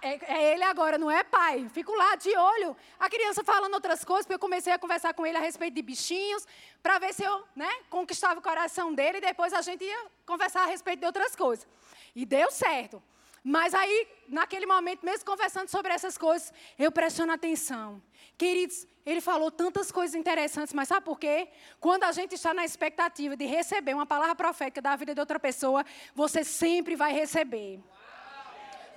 [0.00, 1.68] É, é, ele agora, não é pai?
[1.68, 2.76] Fico lá de olho.
[2.98, 5.82] A criança falando outras coisas, porque eu comecei a conversar com ele a respeito de
[5.82, 6.46] bichinhos,
[6.82, 10.62] para ver se eu né, conquistava o coração dele, e depois a gente ia conversar
[10.62, 11.66] a respeito de outras coisas.
[12.14, 13.02] E deu certo.
[13.44, 18.00] Mas aí, naquele momento, mesmo conversando sobre essas coisas, eu pressiono atenção.
[18.38, 21.48] Queridos, ele falou tantas coisas interessantes, mas sabe por quê?
[21.80, 25.40] Quando a gente está na expectativa de receber uma palavra profética da vida de outra
[25.40, 27.80] pessoa, você sempre vai receber.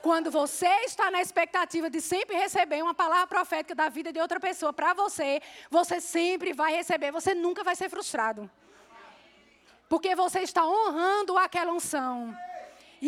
[0.04, 4.40] Quando você está na expectativa de sempre receber uma palavra profética da vida de outra
[4.40, 8.48] pessoa para você, você sempre vai receber, você nunca vai ser frustrado.
[9.90, 12.38] Porque você está honrando aquela unção.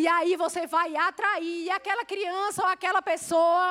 [0.02, 3.62] E aí você vai atrair aquela criança ou aquela pessoa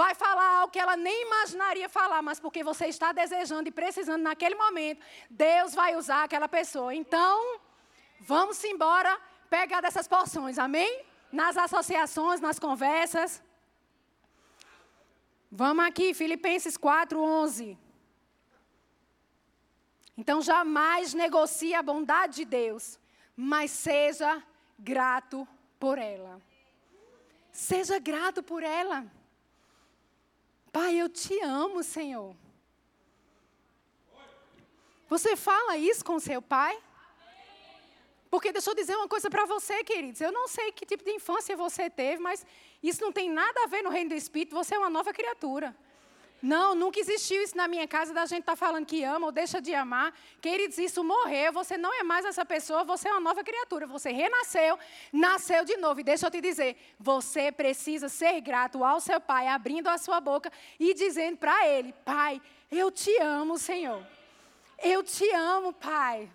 [0.00, 4.22] vai falar algo que ela nem imaginaria falar, mas porque você está desejando e precisando
[4.28, 6.94] naquele momento, Deus vai usar aquela pessoa.
[6.94, 7.36] Então,
[8.32, 9.12] vamos embora
[9.48, 10.92] pegar dessas porções, amém?
[11.32, 13.42] Nas associações, nas conversas.
[15.50, 17.78] Vamos aqui, Filipenses 4, 11.
[20.18, 23.00] Então, jamais negocie a bondade de Deus,
[23.34, 24.30] mas seja
[24.78, 25.46] grato
[25.78, 26.40] por ela.
[27.52, 29.06] Seja grato por ela.
[30.72, 32.36] Pai, eu te amo, Senhor.
[35.08, 36.78] Você fala isso com seu pai?
[38.28, 40.20] Porque deixa eu dizer uma coisa para você, queridos.
[40.20, 42.44] Eu não sei que tipo de infância você teve, mas
[42.82, 44.54] isso não tem nada a ver no reino do Espírito.
[44.54, 45.74] Você é uma nova criatura.
[46.42, 49.32] Não, nunca existiu isso na minha casa da gente estar tá falando que ama ou
[49.32, 50.14] deixa de amar.
[50.40, 51.52] Queridos, isso morreu.
[51.52, 53.86] Você não é mais essa pessoa, você é uma nova criatura.
[53.86, 54.78] Você renasceu,
[55.12, 56.00] nasceu de novo.
[56.00, 60.20] E deixa eu te dizer, você precisa ser grato ao seu pai, abrindo a sua
[60.20, 64.06] boca e dizendo para ele: Pai, eu te amo, Senhor.
[64.82, 66.28] Eu te amo, Pai.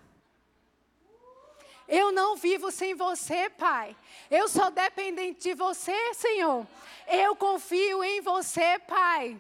[1.88, 3.96] Eu não vivo sem você, Pai.
[4.32, 6.66] Eu sou dependente de você, Senhor.
[7.06, 9.38] Eu confio em você, Pai.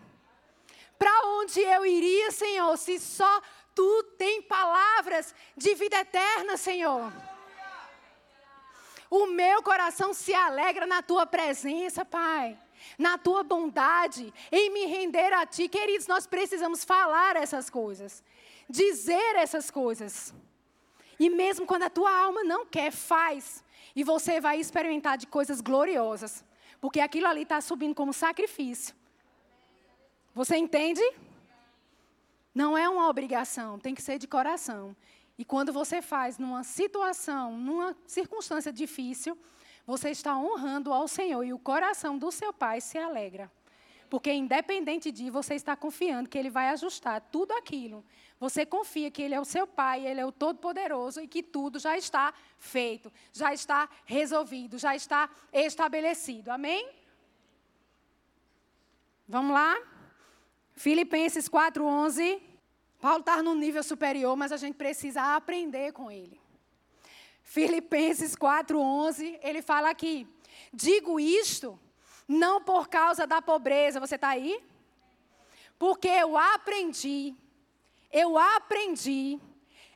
[1.01, 3.41] Para onde eu iria, Senhor, se só
[3.73, 7.11] tu tem palavras de vida eterna, Senhor?
[9.09, 12.55] O meu coração se alegra na tua presença, Pai.
[12.99, 15.67] Na tua bondade, em me render a ti.
[15.67, 18.23] Queridos, nós precisamos falar essas coisas,
[18.69, 20.31] dizer essas coisas.
[21.19, 23.63] E mesmo quando a tua alma não quer, faz.
[23.95, 26.45] E você vai experimentar de coisas gloriosas.
[26.79, 29.00] Porque aquilo ali está subindo como sacrifício.
[30.33, 31.01] Você entende?
[32.53, 34.95] Não é uma obrigação, tem que ser de coração.
[35.37, 39.37] E quando você faz numa situação, numa circunstância difícil,
[39.85, 43.51] você está honrando ao Senhor e o coração do seu pai se alegra.
[44.09, 48.03] Porque independente de você estar confiando que ele vai ajustar tudo aquilo.
[48.39, 51.79] Você confia que ele é o seu pai, ele é o todo-poderoso e que tudo
[51.79, 56.49] já está feito, já está resolvido, já está estabelecido.
[56.49, 56.89] Amém?
[59.27, 59.77] Vamos lá?
[60.75, 62.41] Filipenses 4:11.
[62.99, 66.39] Paulo está num nível superior, mas a gente precisa aprender com ele.
[67.43, 70.27] Filipenses 4:11, ele fala aqui:
[70.73, 71.79] Digo isto
[72.27, 74.63] não por causa da pobreza, você está aí?
[75.77, 77.35] Porque eu aprendi,
[78.11, 79.39] eu aprendi,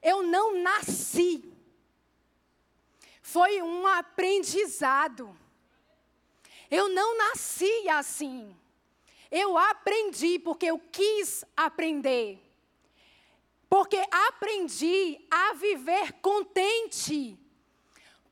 [0.01, 1.53] eu não nasci.
[3.21, 5.35] Foi um aprendizado.
[6.69, 8.55] Eu não nasci assim.
[9.37, 12.41] Eu aprendi porque eu quis aprender.
[13.67, 17.37] Porque aprendi a viver contente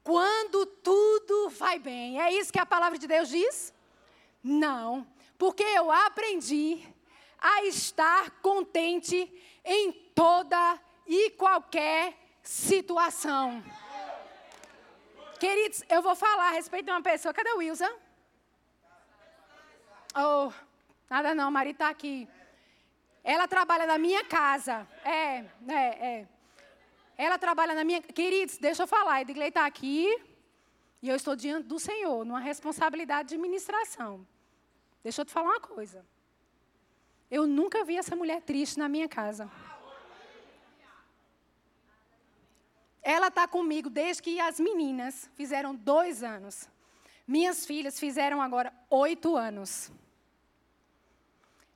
[0.01, 2.21] quando tudo vai bem.
[2.21, 3.73] É isso que a palavra de Deus diz?
[4.41, 5.05] Não,
[5.37, 6.81] porque eu aprendi
[7.37, 9.17] a estar contente
[9.65, 13.61] em toda e qualquer situação.
[15.37, 17.33] Queridos, eu vou falar a respeito de uma pessoa.
[17.33, 17.93] Cadê o Wilson?
[20.15, 20.53] Oh,
[21.13, 22.27] nada não, Mari está aqui.
[23.23, 24.87] Ela trabalha na minha casa.
[25.05, 26.27] É, é, é.
[27.15, 28.01] Ela trabalha na minha.
[28.01, 29.21] Queridos, deixa eu falar.
[29.21, 30.07] Edgley está aqui.
[31.03, 34.25] E eu estou diante do Senhor, numa responsabilidade de ministração.
[35.03, 36.03] Deixa eu te falar uma coisa.
[37.29, 39.51] Eu nunca vi essa mulher triste na minha casa.
[43.03, 46.67] Ela está comigo desde que as meninas fizeram dois anos.
[47.27, 49.91] Minhas filhas fizeram agora oito anos.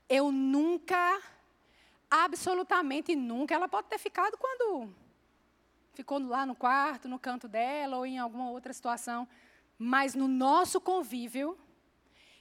[0.09, 1.21] Eu nunca,
[2.09, 4.93] absolutamente nunca, ela pode ter ficado quando
[5.93, 9.27] ficou lá no quarto, no canto dela ou em alguma outra situação,
[9.77, 11.57] mas no nosso convívio,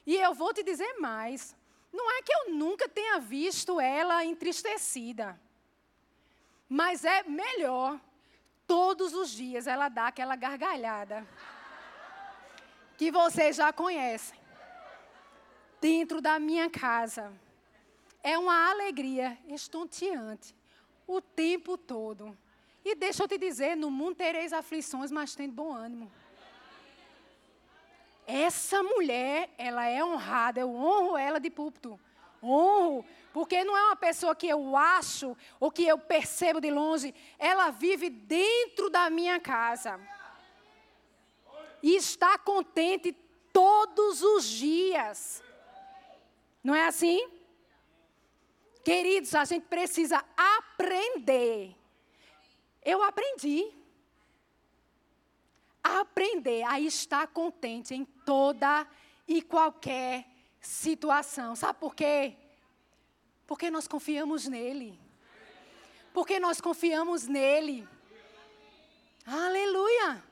[0.06, 1.56] e eu vou te dizer mais,
[1.92, 5.40] não é que eu nunca tenha visto ela entristecida,
[6.68, 7.98] mas é melhor
[8.66, 11.26] todos os dias ela dar aquela gargalhada
[12.98, 14.38] que vocês já conhecem
[15.80, 17.32] dentro da minha casa.
[18.26, 20.52] É uma alegria estonteante
[21.06, 22.36] o tempo todo.
[22.84, 26.10] E deixa eu te dizer, no mundo tereis aflições, mas tem bom ânimo.
[28.26, 32.00] Essa mulher, ela é honrada, eu honro ela de púlpito.
[32.42, 37.14] Honro, porque não é uma pessoa que eu acho ou que eu percebo de longe,
[37.38, 40.00] ela vive dentro da minha casa.
[41.80, 43.12] E está contente
[43.52, 45.40] todos os dias.
[46.64, 47.35] Não é assim?
[48.86, 51.76] Queridos, a gente precisa aprender
[52.86, 53.68] eu aprendi.
[55.82, 58.86] Aprender a estar contente em toda
[59.26, 60.24] e qualquer
[60.60, 61.56] situação.
[61.56, 62.36] Sabe por quê?
[63.44, 64.96] Porque nós confiamos nele.
[66.14, 67.86] Porque nós confiamos nele.
[69.26, 70.22] Aleluia.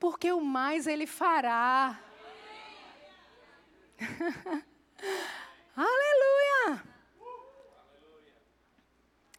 [0.00, 2.00] Porque o mais ele fará.
[5.76, 6.84] Aleluia.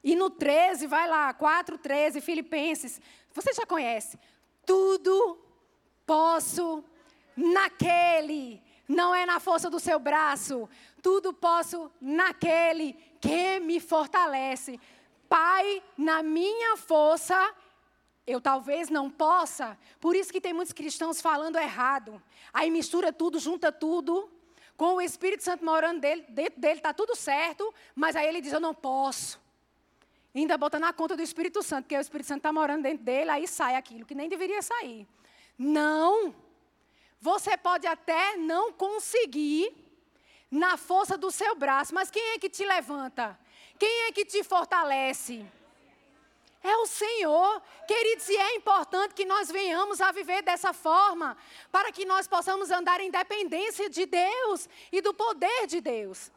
[0.04, 3.00] E no 13, vai lá, 4, 13, Filipenses,
[3.34, 4.20] você já conhece.
[4.66, 5.40] Tudo
[6.06, 6.84] posso
[7.36, 10.70] naquele, não é na força do seu braço.
[11.02, 14.80] Tudo posso naquele que me fortalece.
[15.30, 17.54] Pai, na minha força,
[18.26, 19.78] eu talvez não possa.
[20.00, 22.22] Por isso que tem muitos cristãos falando errado.
[22.54, 24.30] Aí mistura tudo, junta tudo.
[24.76, 27.74] Com o Espírito Santo morando dele, dentro dele, está tudo certo.
[27.96, 29.44] Mas aí ele diz: Eu não posso
[30.42, 33.30] ainda bota na conta do Espírito Santo, porque o Espírito Santo está morando dentro dele,
[33.30, 35.08] aí sai aquilo que nem deveria sair.
[35.58, 36.34] Não.
[37.22, 39.72] Você pode até não conseguir
[40.50, 43.40] na força do seu braço, mas quem é que te levanta?
[43.78, 45.46] Quem é que te fortalece?
[46.64, 47.62] É o Senhor.
[47.86, 51.36] Queridos, e é importante que nós venhamos a viver dessa forma,
[51.72, 56.32] para que nós possamos andar em dependência de Deus e do poder de Deus.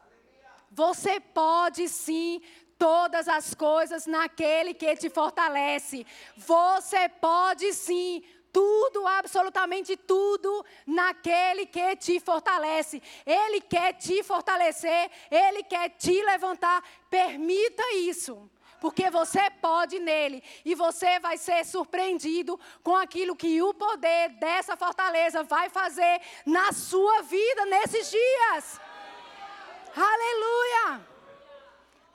[0.69, 2.41] Você pode sim
[2.77, 6.05] todas as coisas naquele que te fortalece.
[6.35, 8.21] Você pode sim
[8.51, 13.01] tudo, absolutamente tudo, naquele que te fortalece.
[13.25, 16.83] Ele quer te fortalecer, ele quer te levantar.
[17.09, 18.49] Permita isso.
[18.79, 24.77] Porque você pode nele e você vai ser surpreendido com aquilo que o poder dessa
[24.77, 28.79] fortaleza vai fazer na sua vida nesses dias.
[29.95, 31.17] Aleluia!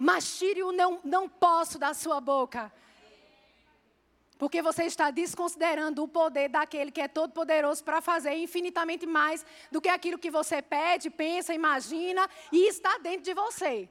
[0.03, 2.73] mas tire o não, não posso da sua boca.
[4.37, 9.47] Porque você está desconsiderando o poder daquele que é todo poderoso para fazer infinitamente mais
[9.71, 13.89] do que aquilo que você pede, pensa, imagina e está dentro de você.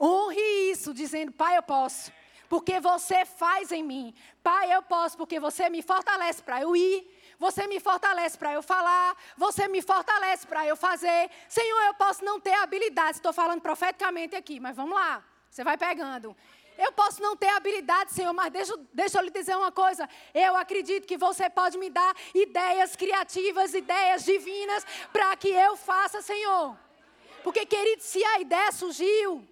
[0.00, 2.10] Honre isso, dizendo: Pai, eu posso,
[2.48, 4.14] porque você faz em mim.
[4.42, 7.18] Pai, eu posso, porque você me fortalece para eu ir.
[7.38, 11.30] Você me fortalece para eu falar, você me fortalece para eu fazer.
[11.48, 15.78] Senhor, eu posso não ter habilidade, estou falando profeticamente aqui, mas vamos lá, você vai
[15.78, 16.36] pegando.
[16.76, 20.06] Eu posso não ter habilidade, Senhor, mas deixa, deixa eu lhe dizer uma coisa.
[20.34, 26.20] Eu acredito que você pode me dar ideias criativas, ideias divinas, para que eu faça,
[26.20, 26.76] Senhor.
[27.42, 29.46] Porque, querido, se a ideia surgiu,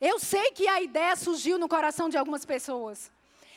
[0.00, 3.10] eu sei que a ideia surgiu no coração de algumas pessoas.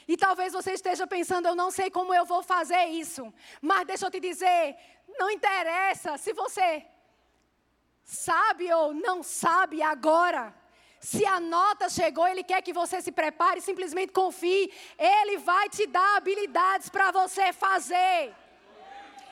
[0.08, 3.34] E talvez você esteja pensando, eu não sei como eu vou fazer isso.
[3.62, 4.76] Mas deixa eu te dizer,
[5.18, 6.86] não interessa se você
[8.04, 10.54] sabe ou não sabe agora.
[11.00, 14.72] Se a nota chegou, Ele quer que você se prepare, simplesmente confie.
[14.98, 18.34] Ele vai te dar habilidades para você fazer.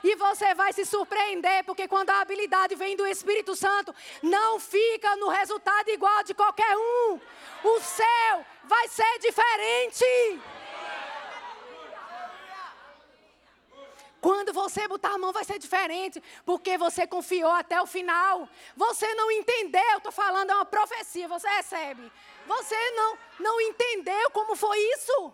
[0.03, 5.15] E você vai se surpreender, porque quando a habilidade vem do Espírito Santo, não fica
[5.15, 7.19] no resultado igual de qualquer um.
[7.63, 10.05] O céu vai ser diferente.
[14.19, 18.47] Quando você botar a mão vai ser diferente, porque você confiou até o final.
[18.77, 22.11] Você não entendeu, estou falando, é uma profecia, você recebe.
[22.45, 25.33] Você não, não entendeu como foi isso.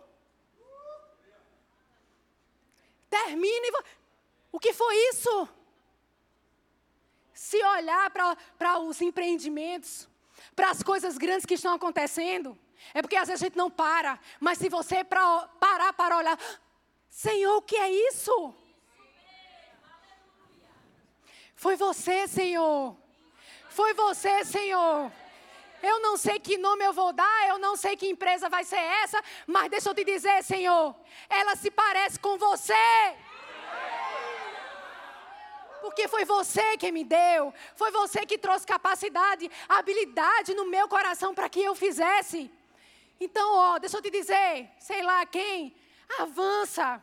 [3.09, 3.72] Termine.
[4.52, 5.50] O que foi isso?
[7.34, 10.08] Se olhar para os empreendimentos,
[10.56, 12.58] para as coisas grandes que estão acontecendo,
[12.93, 16.39] é porque às vezes a gente não para, mas se você pra, parar para olhar,
[17.10, 18.54] Senhor, o que é isso?
[21.56, 22.95] Foi você, Senhor.
[23.70, 25.12] Foi você, Senhor.
[25.82, 28.78] Eu não sei que nome eu vou dar, eu não sei que empresa vai ser
[28.78, 30.95] essa, mas deixa eu te dizer, Senhor,
[31.30, 32.74] ela se parece com você
[35.88, 41.34] porque foi você que me deu, foi você que trouxe capacidade, habilidade no meu coração
[41.34, 42.52] para que eu fizesse.
[43.26, 45.74] Então, ó, deixa eu te dizer, sei lá quem,
[46.20, 47.02] avança.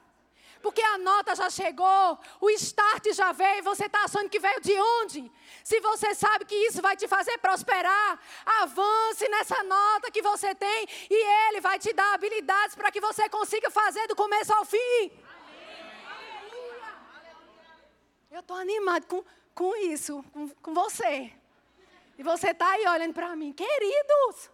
[0.63, 4.79] Porque a nota já chegou, o start já veio, você está achando que veio de
[4.79, 5.33] onde?
[5.63, 8.21] Se você sabe que isso vai te fazer prosperar,
[8.63, 13.31] avance nessa nota que você tem e ele vai te dar habilidades para que você
[13.31, 15.11] consiga fazer do começo ao fim.
[18.35, 19.23] Eu estou animado com,
[19.55, 21.33] com isso, com, com você.
[22.19, 24.51] E você está aí olhando para mim, queridos.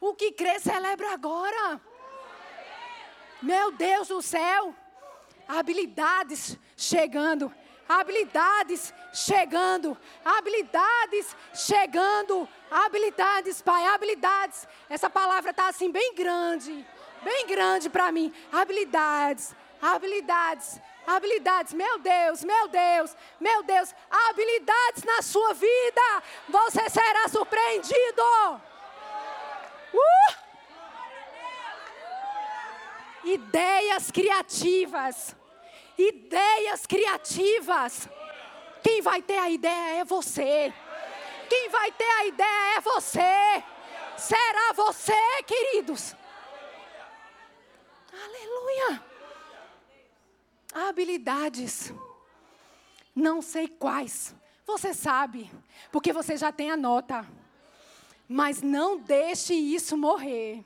[0.00, 1.78] O que crê, celebra agora.
[3.42, 4.74] Meu Deus do céu.
[5.46, 7.54] Habilidades chegando.
[7.86, 9.98] Habilidades chegando.
[10.24, 12.48] Habilidades chegando.
[12.70, 14.66] Habilidades, Pai, habilidades.
[14.88, 16.86] Essa palavra está assim, bem grande.
[17.22, 18.32] Bem grande para mim.
[18.50, 19.54] Habilidades.
[19.82, 28.22] Habilidades habilidades, meu Deus, meu Deus, meu Deus, habilidades na sua vida, você será surpreendido.
[29.94, 30.46] Uh!
[33.24, 35.36] Ideias criativas,
[35.96, 38.08] ideias criativas.
[38.82, 40.72] Quem vai ter a ideia é você.
[41.48, 43.64] Quem vai ter a ideia é você.
[44.16, 46.14] Será você, queridos.
[48.12, 49.05] Aleluia
[50.72, 51.92] habilidades.
[53.14, 54.34] Não sei quais.
[54.66, 55.50] Você sabe,
[55.92, 57.26] porque você já tem a nota.
[58.28, 60.64] Mas não deixe isso morrer.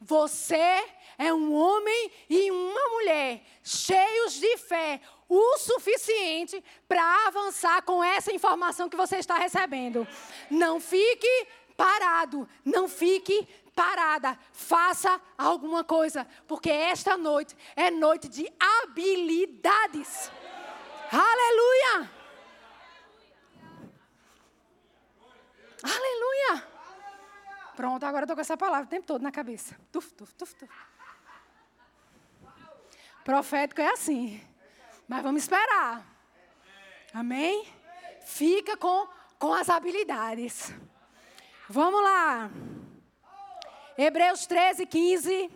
[0.00, 0.84] Você
[1.16, 8.32] é um homem e uma mulher cheios de fé, o suficiente para avançar com essa
[8.32, 10.06] informação que você está recebendo.
[10.50, 11.46] Não fique
[11.76, 13.46] parado, não fique
[13.76, 20.32] parada, faça alguma coisa, porque esta noite é noite de habilidades.
[21.12, 22.10] Aleluia!
[25.82, 26.66] Aleluia!
[27.76, 29.78] Pronto, agora eu estou com essa palavra o tempo todo na cabeça.
[29.92, 30.72] Tuf, tuf, tuf, tuf.
[33.22, 34.42] Profético é assim.
[35.06, 36.02] Mas vamos esperar.
[37.12, 37.68] Amém?
[38.24, 39.06] Fica com,
[39.38, 40.72] com as habilidades.
[41.68, 42.50] Vamos lá.
[43.98, 45.50] Hebreus 13, 15.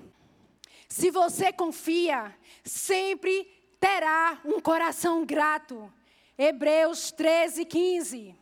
[0.89, 2.35] Se você confia,
[2.65, 3.45] sempre
[3.79, 5.93] terá um coração grato.
[6.39, 8.35] Hebreus 13, 15.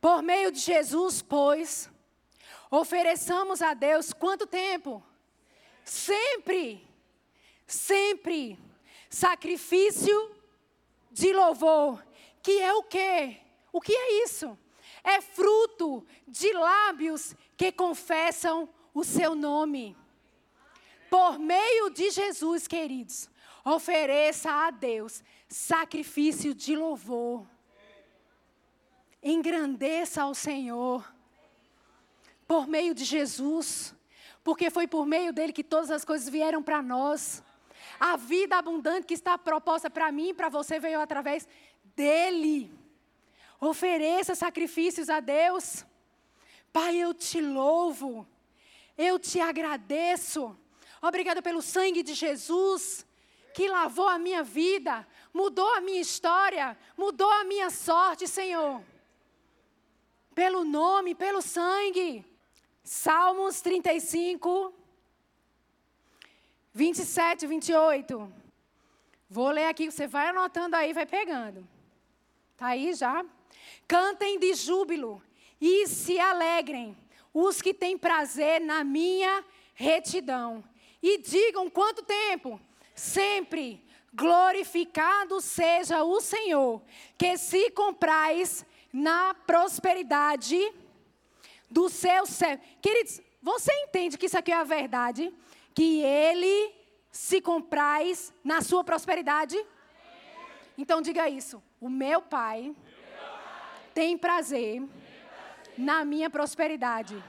[0.00, 1.88] Por meio de Jesus, pois,
[2.70, 5.02] ofereçamos a Deus quanto tempo?
[5.84, 6.86] Sempre,
[7.66, 8.58] sempre,
[9.08, 10.34] sacrifício
[11.10, 12.04] de louvor,
[12.42, 13.40] que é o quê?
[13.72, 14.58] O que é isso?
[15.04, 19.94] É fruto de lábios que confessam o seu nome.
[21.10, 23.28] Por meio de Jesus, queridos,
[23.64, 27.46] ofereça a Deus sacrifício de louvor.
[29.22, 31.08] Engrandeça ao Senhor.
[32.48, 33.94] Por meio de Jesus.
[34.42, 37.42] Porque foi por meio dele que todas as coisas vieram para nós.
[38.00, 41.46] A vida abundante que está proposta para mim e para você veio através
[41.94, 42.83] dele.
[43.64, 45.84] Ofereça sacrifícios a Deus.
[46.72, 48.26] Pai, eu te louvo.
[48.96, 50.56] Eu te agradeço.
[51.00, 53.06] Obrigada pelo sangue de Jesus
[53.54, 58.82] que lavou a minha vida, mudou a minha história, mudou a minha sorte, Senhor.
[60.34, 62.26] Pelo nome, pelo sangue.
[62.82, 64.74] Salmos 35,
[66.72, 68.32] 27, 28.
[69.30, 71.66] Vou ler aqui, você vai anotando aí, vai pegando.
[72.56, 73.24] Tá aí já?
[73.86, 75.22] Cantem de júbilo
[75.60, 76.96] e se alegrem
[77.32, 80.64] os que têm prazer na minha retidão.
[81.02, 82.60] E digam quanto tempo?
[82.94, 86.80] Sempre glorificado seja o Senhor,
[87.18, 90.72] que se comprais na prosperidade
[91.68, 92.58] do seu céu.
[92.80, 95.34] Queridos, você entende que isso aqui é a verdade?
[95.74, 96.72] Que ele
[97.10, 99.56] se comprais na sua prosperidade?
[100.78, 101.62] Então diga isso.
[101.80, 102.74] O meu pai
[103.94, 104.82] tem prazer
[105.78, 107.22] na minha prosperidade.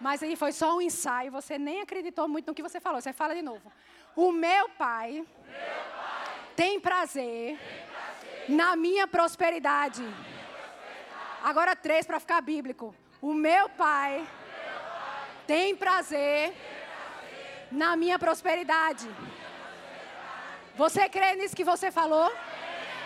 [0.00, 3.00] Mas aí foi só um ensaio, você nem acreditou muito no que você falou.
[3.00, 3.70] Você fala de novo.
[4.16, 5.24] O meu pai,
[6.56, 7.58] tem, prazer
[8.48, 10.02] na minha prosperidade.
[11.42, 12.94] Agora três para ficar bíblico.
[13.20, 14.26] O meu pai,
[15.46, 16.54] tem prazer,
[17.70, 19.08] na minha prosperidade.
[20.76, 22.32] Você crê nisso que você falou?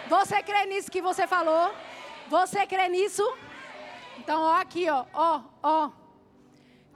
[0.09, 1.75] Você crê nisso que você falou?
[2.29, 3.23] Você crê nisso?
[4.19, 5.91] Então, ó aqui, ó, ó, ó.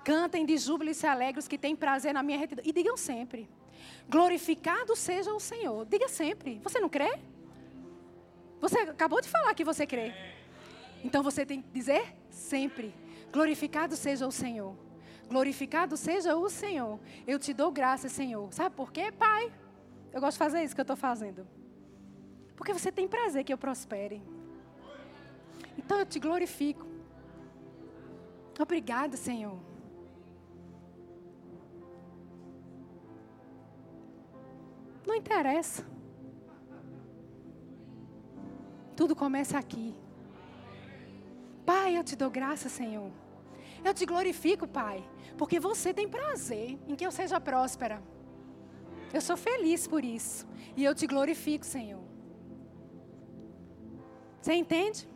[0.05, 2.65] Cantem de júbilo e se alegrem os que têm prazer na minha retidão.
[2.65, 3.49] E digam sempre:
[4.09, 5.85] Glorificado seja o Senhor.
[5.85, 6.61] Diga sempre.
[6.63, 7.19] Você não crê?
[8.61, 10.15] Você acabou de falar que você crê.
[11.05, 12.95] Então você tem que dizer sempre:
[13.31, 14.75] Glorificado seja o Senhor.
[15.29, 16.99] Glorificado seja o Senhor.
[17.27, 18.51] Eu te dou graça, Senhor.
[18.53, 19.53] Sabe por quê, Pai?
[20.11, 21.47] Eu gosto de fazer isso que eu estou fazendo.
[22.57, 24.23] Porque você tem prazer que eu prospere.
[25.77, 26.87] Então eu te glorifico.
[28.59, 29.59] Obrigada, Senhor.
[35.07, 35.87] Não interessa.
[38.97, 39.95] Tudo começa aqui.
[41.65, 43.11] Pai, eu te dou graça, Senhor.
[43.85, 45.03] Eu te glorifico, Pai,
[45.37, 48.03] porque você tem prazer em que eu seja próspera.
[49.13, 50.47] Eu sou feliz por isso.
[50.77, 52.03] E eu te glorifico, Senhor.
[54.41, 55.09] Você entende?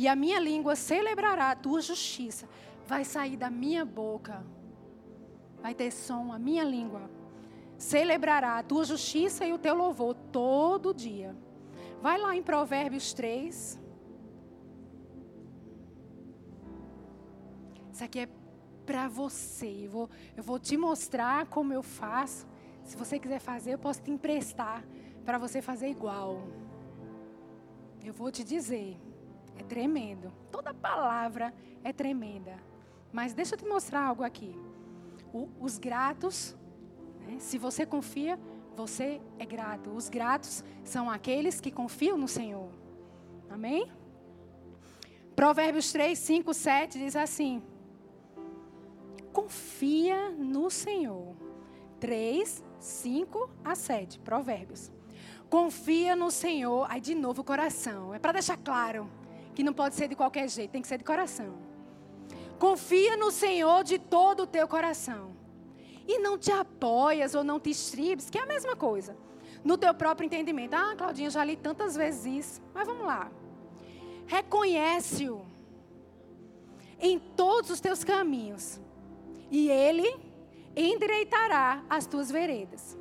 [0.00, 2.48] E a minha língua celebrará a tua justiça.
[2.86, 4.42] Vai sair da minha boca.
[5.60, 7.02] Vai ter som a minha língua.
[7.76, 11.36] Celebrará a tua justiça e o teu louvor todo dia.
[12.00, 13.78] Vai lá em Provérbios 3.
[17.92, 18.28] Isso aqui é
[18.86, 19.84] para você.
[19.84, 22.46] Eu vou, eu vou te mostrar como eu faço.
[22.84, 24.82] Se você quiser fazer, eu posso te emprestar
[25.26, 26.42] para você fazer igual.
[28.02, 28.96] Eu vou te dizer.
[29.60, 30.32] É tremendo.
[30.50, 31.52] Toda palavra
[31.84, 32.58] é tremenda.
[33.12, 34.56] Mas deixa eu te mostrar algo aqui.
[35.34, 36.56] O, os gratos,
[37.20, 37.36] né?
[37.38, 38.40] se você confia,
[38.74, 39.90] você é grato.
[39.90, 42.70] Os gratos são aqueles que confiam no Senhor.
[43.50, 43.92] Amém?
[45.36, 47.62] Provérbios 3, 5, 7 diz assim:
[49.30, 51.36] Confia no Senhor.
[52.00, 54.20] 3, 5 a 7.
[54.20, 54.90] Provérbios.
[55.50, 56.86] Confia no Senhor.
[56.88, 58.14] Aí de novo o coração.
[58.14, 59.19] É para deixar claro
[59.54, 61.54] que não pode ser de qualquer jeito, tem que ser de coração.
[62.58, 65.34] Confia no Senhor de todo o teu coração.
[66.06, 69.16] E não te apoias ou não te estribes, que é a mesma coisa.
[69.64, 70.74] No teu próprio entendimento.
[70.74, 72.62] Ah, Claudinha, já li tantas vezes isso.
[72.74, 73.30] Mas vamos lá.
[74.26, 75.44] Reconhece-o
[76.98, 78.80] em todos os teus caminhos.
[79.50, 80.14] E ele
[80.76, 82.96] endireitará as tuas veredas.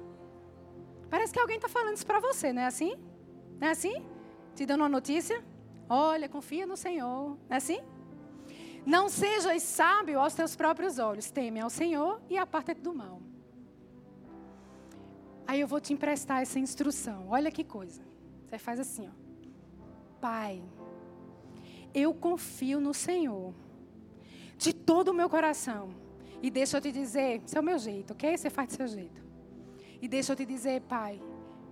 [1.09, 2.95] Parece que alguém está falando isso para você, não é assim?
[3.59, 4.05] Não é assim?
[4.55, 5.43] Te dando uma notícia?
[5.89, 7.29] Olha, confia no Senhor.
[7.29, 7.81] Não é assim?
[8.85, 11.31] Não sejas sábio aos teus próprios olhos.
[11.31, 13.19] Teme ao Senhor e aparta-te do mal.
[15.47, 17.27] Aí eu vou te emprestar essa instrução.
[17.29, 18.03] Olha que coisa.
[18.45, 19.11] Você faz assim, ó.
[20.21, 20.61] Pai,
[21.93, 23.53] eu confio no Senhor
[24.57, 25.89] de todo o meu coração.
[26.41, 28.37] E deixa eu te dizer, esse é o meu jeito, ok?
[28.37, 29.21] Você faz do seu jeito.
[30.01, 31.21] E deixa eu te dizer, Pai,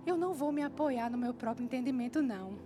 [0.04, 2.58] eu não vou me apoiar no meu próprio entendimento, não.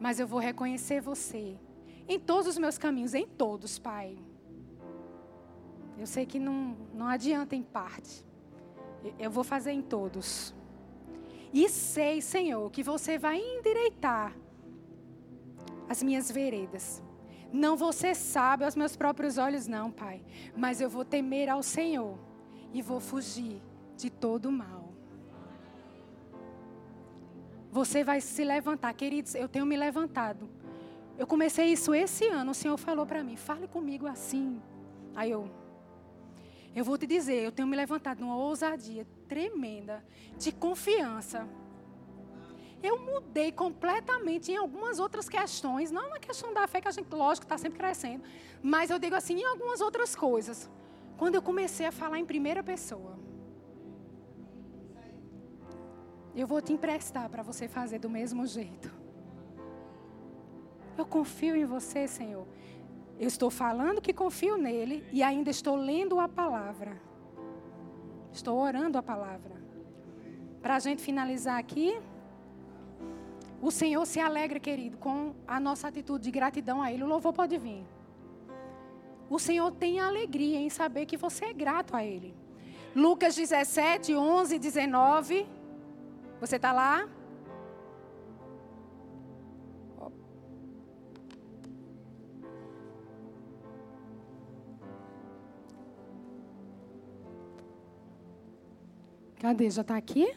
[0.00, 1.58] Mas eu vou reconhecer você
[2.08, 4.16] em todos os meus caminhos, em todos, Pai.
[5.98, 8.24] Eu sei que não, não adianta em parte.
[9.18, 10.54] Eu vou fazer em todos.
[11.52, 14.34] E sei, Senhor, que você vai endireitar
[15.86, 17.02] as minhas veredas.
[17.52, 20.22] Não ser sábio aos meus próprios olhos, não, Pai.
[20.56, 22.18] Mas eu vou temer ao Senhor
[22.72, 23.60] e vou fugir
[23.96, 24.79] de todo mal.
[27.70, 29.34] Você vai se levantar, queridos.
[29.34, 30.48] Eu tenho me levantado.
[31.16, 32.50] Eu comecei isso esse ano.
[32.50, 34.60] O Senhor falou para mim: fale comigo assim.
[35.14, 35.48] Aí eu,
[36.74, 40.04] eu vou te dizer, eu tenho me levantado numa ousadia tremenda
[40.36, 41.46] de confiança.
[42.82, 47.12] Eu mudei completamente em algumas outras questões, não na questão da fé, que a gente,
[47.12, 48.24] lógico, está sempre crescendo,
[48.62, 50.70] mas eu digo assim, em algumas outras coisas.
[51.18, 53.18] Quando eu comecei a falar em primeira pessoa,
[56.34, 58.90] eu vou te emprestar para você fazer do mesmo jeito.
[60.96, 62.46] Eu confio em você, Senhor.
[63.18, 67.00] Eu estou falando que confio nele e ainda estou lendo a palavra.
[68.32, 69.60] Estou orando a palavra.
[70.62, 72.00] Para a gente finalizar aqui,
[73.60, 77.02] o Senhor se alegra, querido, com a nossa atitude de gratidão a Ele.
[77.02, 77.84] O louvor pode vir.
[79.28, 82.34] O Senhor tem alegria em saber que você é grato a Ele.
[82.94, 85.46] Lucas 17, 11, 19.
[86.40, 87.06] Você está lá?
[99.38, 99.70] Cadê?
[99.70, 100.34] Já está aqui?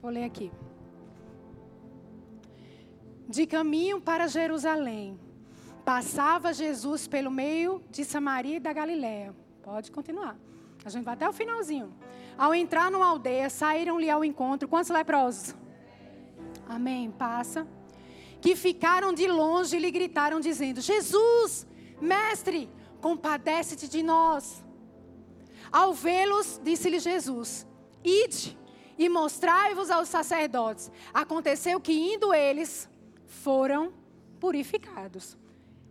[0.00, 0.50] Vou ler aqui.
[3.28, 5.18] De caminho para Jerusalém,
[5.84, 9.34] passava Jesus pelo meio de Samaria e da Galiléia.
[9.62, 10.36] Pode continuar.
[10.84, 11.92] A gente vai até o finalzinho.
[12.36, 15.54] Ao entrar numa aldeia, saíram-lhe ao encontro quantos leprosos?
[16.68, 17.10] Amém.
[17.10, 17.66] Passa
[18.40, 21.66] que ficaram de longe e lhe gritaram, dizendo: Jesus,
[22.00, 22.68] mestre,
[23.00, 24.64] compadece-te de nós.
[25.70, 27.66] Ao vê-los, disse-lhe Jesus:
[28.02, 28.58] Ide
[28.98, 30.90] e mostrai-vos aos sacerdotes.
[31.14, 32.88] Aconteceu que, indo eles,
[33.26, 33.92] foram
[34.40, 35.36] purificados.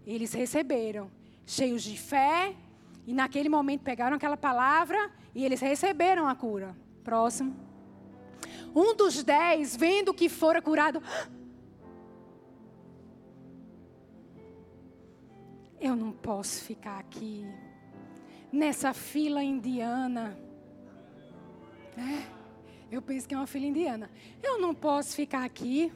[0.05, 1.09] Eles receberam,
[1.45, 2.55] cheios de fé,
[3.05, 6.75] e naquele momento pegaram aquela palavra e eles receberam a cura.
[7.03, 7.55] Próximo.
[8.75, 11.01] Um dos dez, vendo que fora curado,
[15.81, 17.43] Eu não posso ficar aqui
[18.53, 20.37] nessa fila indiana.
[21.97, 22.23] É,
[22.91, 24.07] eu penso que é uma fila indiana.
[24.43, 25.91] Eu não posso ficar aqui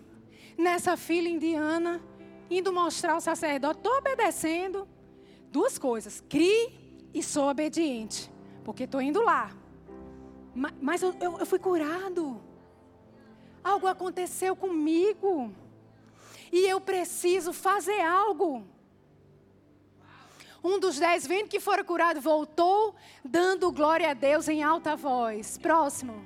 [0.58, 2.02] nessa fila indiana
[2.50, 3.80] indo mostrar ao sacerdote.
[3.80, 4.88] Estou obedecendo.
[5.52, 6.74] Duas coisas: crie
[7.14, 8.32] e sou obediente.
[8.64, 9.52] Porque estou indo lá.
[10.54, 12.42] Mas, mas eu, eu, eu fui curado.
[13.64, 15.54] Algo aconteceu comigo.
[16.52, 18.66] E eu preciso fazer algo.
[20.64, 25.60] Um dos dez, vendo que fora curado, voltou, dando glória a Deus em alta voz.
[25.60, 26.26] Próximo.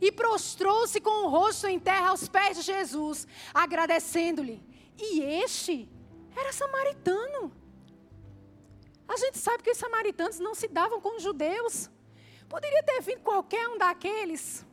[0.00, 4.62] E prostrou-se com o rosto em terra aos pés de Jesus, agradecendo-lhe.
[4.98, 5.88] E este
[6.36, 7.52] era samaritano.
[9.06, 11.90] A gente sabe que os samaritanos não se davam com os judeus.
[12.48, 14.66] Poderia ter vindo qualquer um daqueles.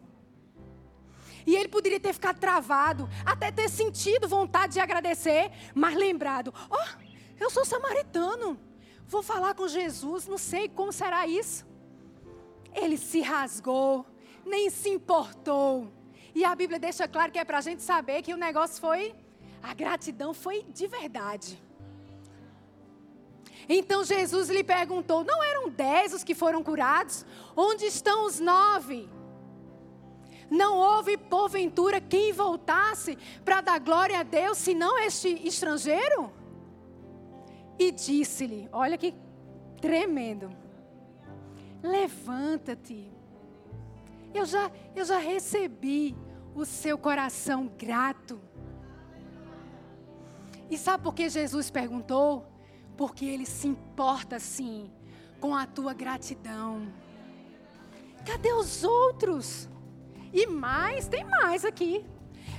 [1.45, 6.76] E ele poderia ter ficado travado, até ter sentido vontade de agradecer, mas lembrado: ó,
[6.76, 7.03] oh,
[7.39, 8.59] eu sou samaritano.
[9.07, 11.65] Vou falar com Jesus, não sei como será isso.
[12.73, 14.05] Ele se rasgou,
[14.43, 15.91] nem se importou.
[16.34, 19.15] E a Bíblia deixa claro que é para a gente saber que o negócio foi,
[19.70, 21.61] a gratidão foi de verdade.
[23.68, 27.26] Então Jesus lhe perguntou: Não eram dez os que foram curados?
[27.55, 29.09] Onde estão os nove?
[30.49, 36.32] Não houve porventura quem voltasse para dar glória a Deus, senão este estrangeiro?
[37.78, 39.13] e disse-lhe: Olha que
[39.82, 40.49] tremendo.
[41.82, 43.11] Levanta-te.
[44.34, 46.16] Eu já, eu já recebi
[46.53, 48.39] o seu coração grato.
[50.70, 52.45] E sabe por que Jesus perguntou?
[52.97, 54.89] Porque ele se importa sim
[55.39, 56.88] com a tua gratidão.
[58.26, 59.70] Cadê os outros?
[60.34, 62.05] E mais, tem mais aqui.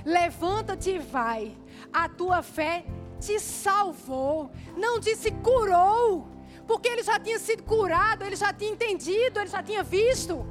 [0.05, 1.57] Levanta-te e vai.
[1.91, 2.85] A tua fé
[3.19, 6.27] te salvou, não disse curou,
[6.67, 10.45] porque ele já tinha sido curado, ele já tinha entendido, ele já tinha visto.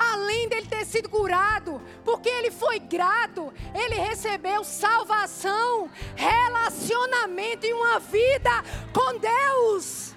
[0.00, 7.98] Além dele ter sido curado, porque ele foi grato, ele recebeu salvação, relacionamento e uma
[8.00, 10.14] vida com Deus.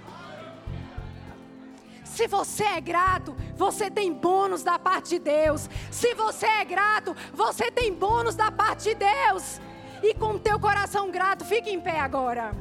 [2.06, 5.70] Se você é grato, você tem bônus da parte de Deus.
[5.92, 9.60] Se você é grato, você tem bônus da parte de Deus.
[10.02, 12.56] E com teu coração grato, fique em pé agora.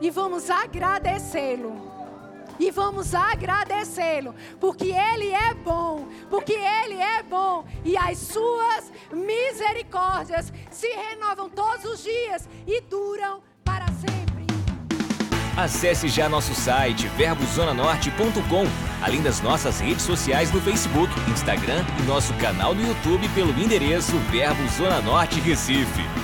[0.00, 1.93] E vamos agradecê-lo.
[2.58, 10.52] E vamos agradecê-lo, porque Ele é bom, porque Ele é bom, e as suas misericórdias
[10.70, 14.46] se renovam todos os dias e duram para sempre.
[15.56, 18.66] Acesse já nosso site verbozonanorte.com,
[19.00, 24.16] além das nossas redes sociais no Facebook, Instagram e nosso canal no YouTube pelo endereço
[24.30, 26.23] Verbo Zona Norte Recife.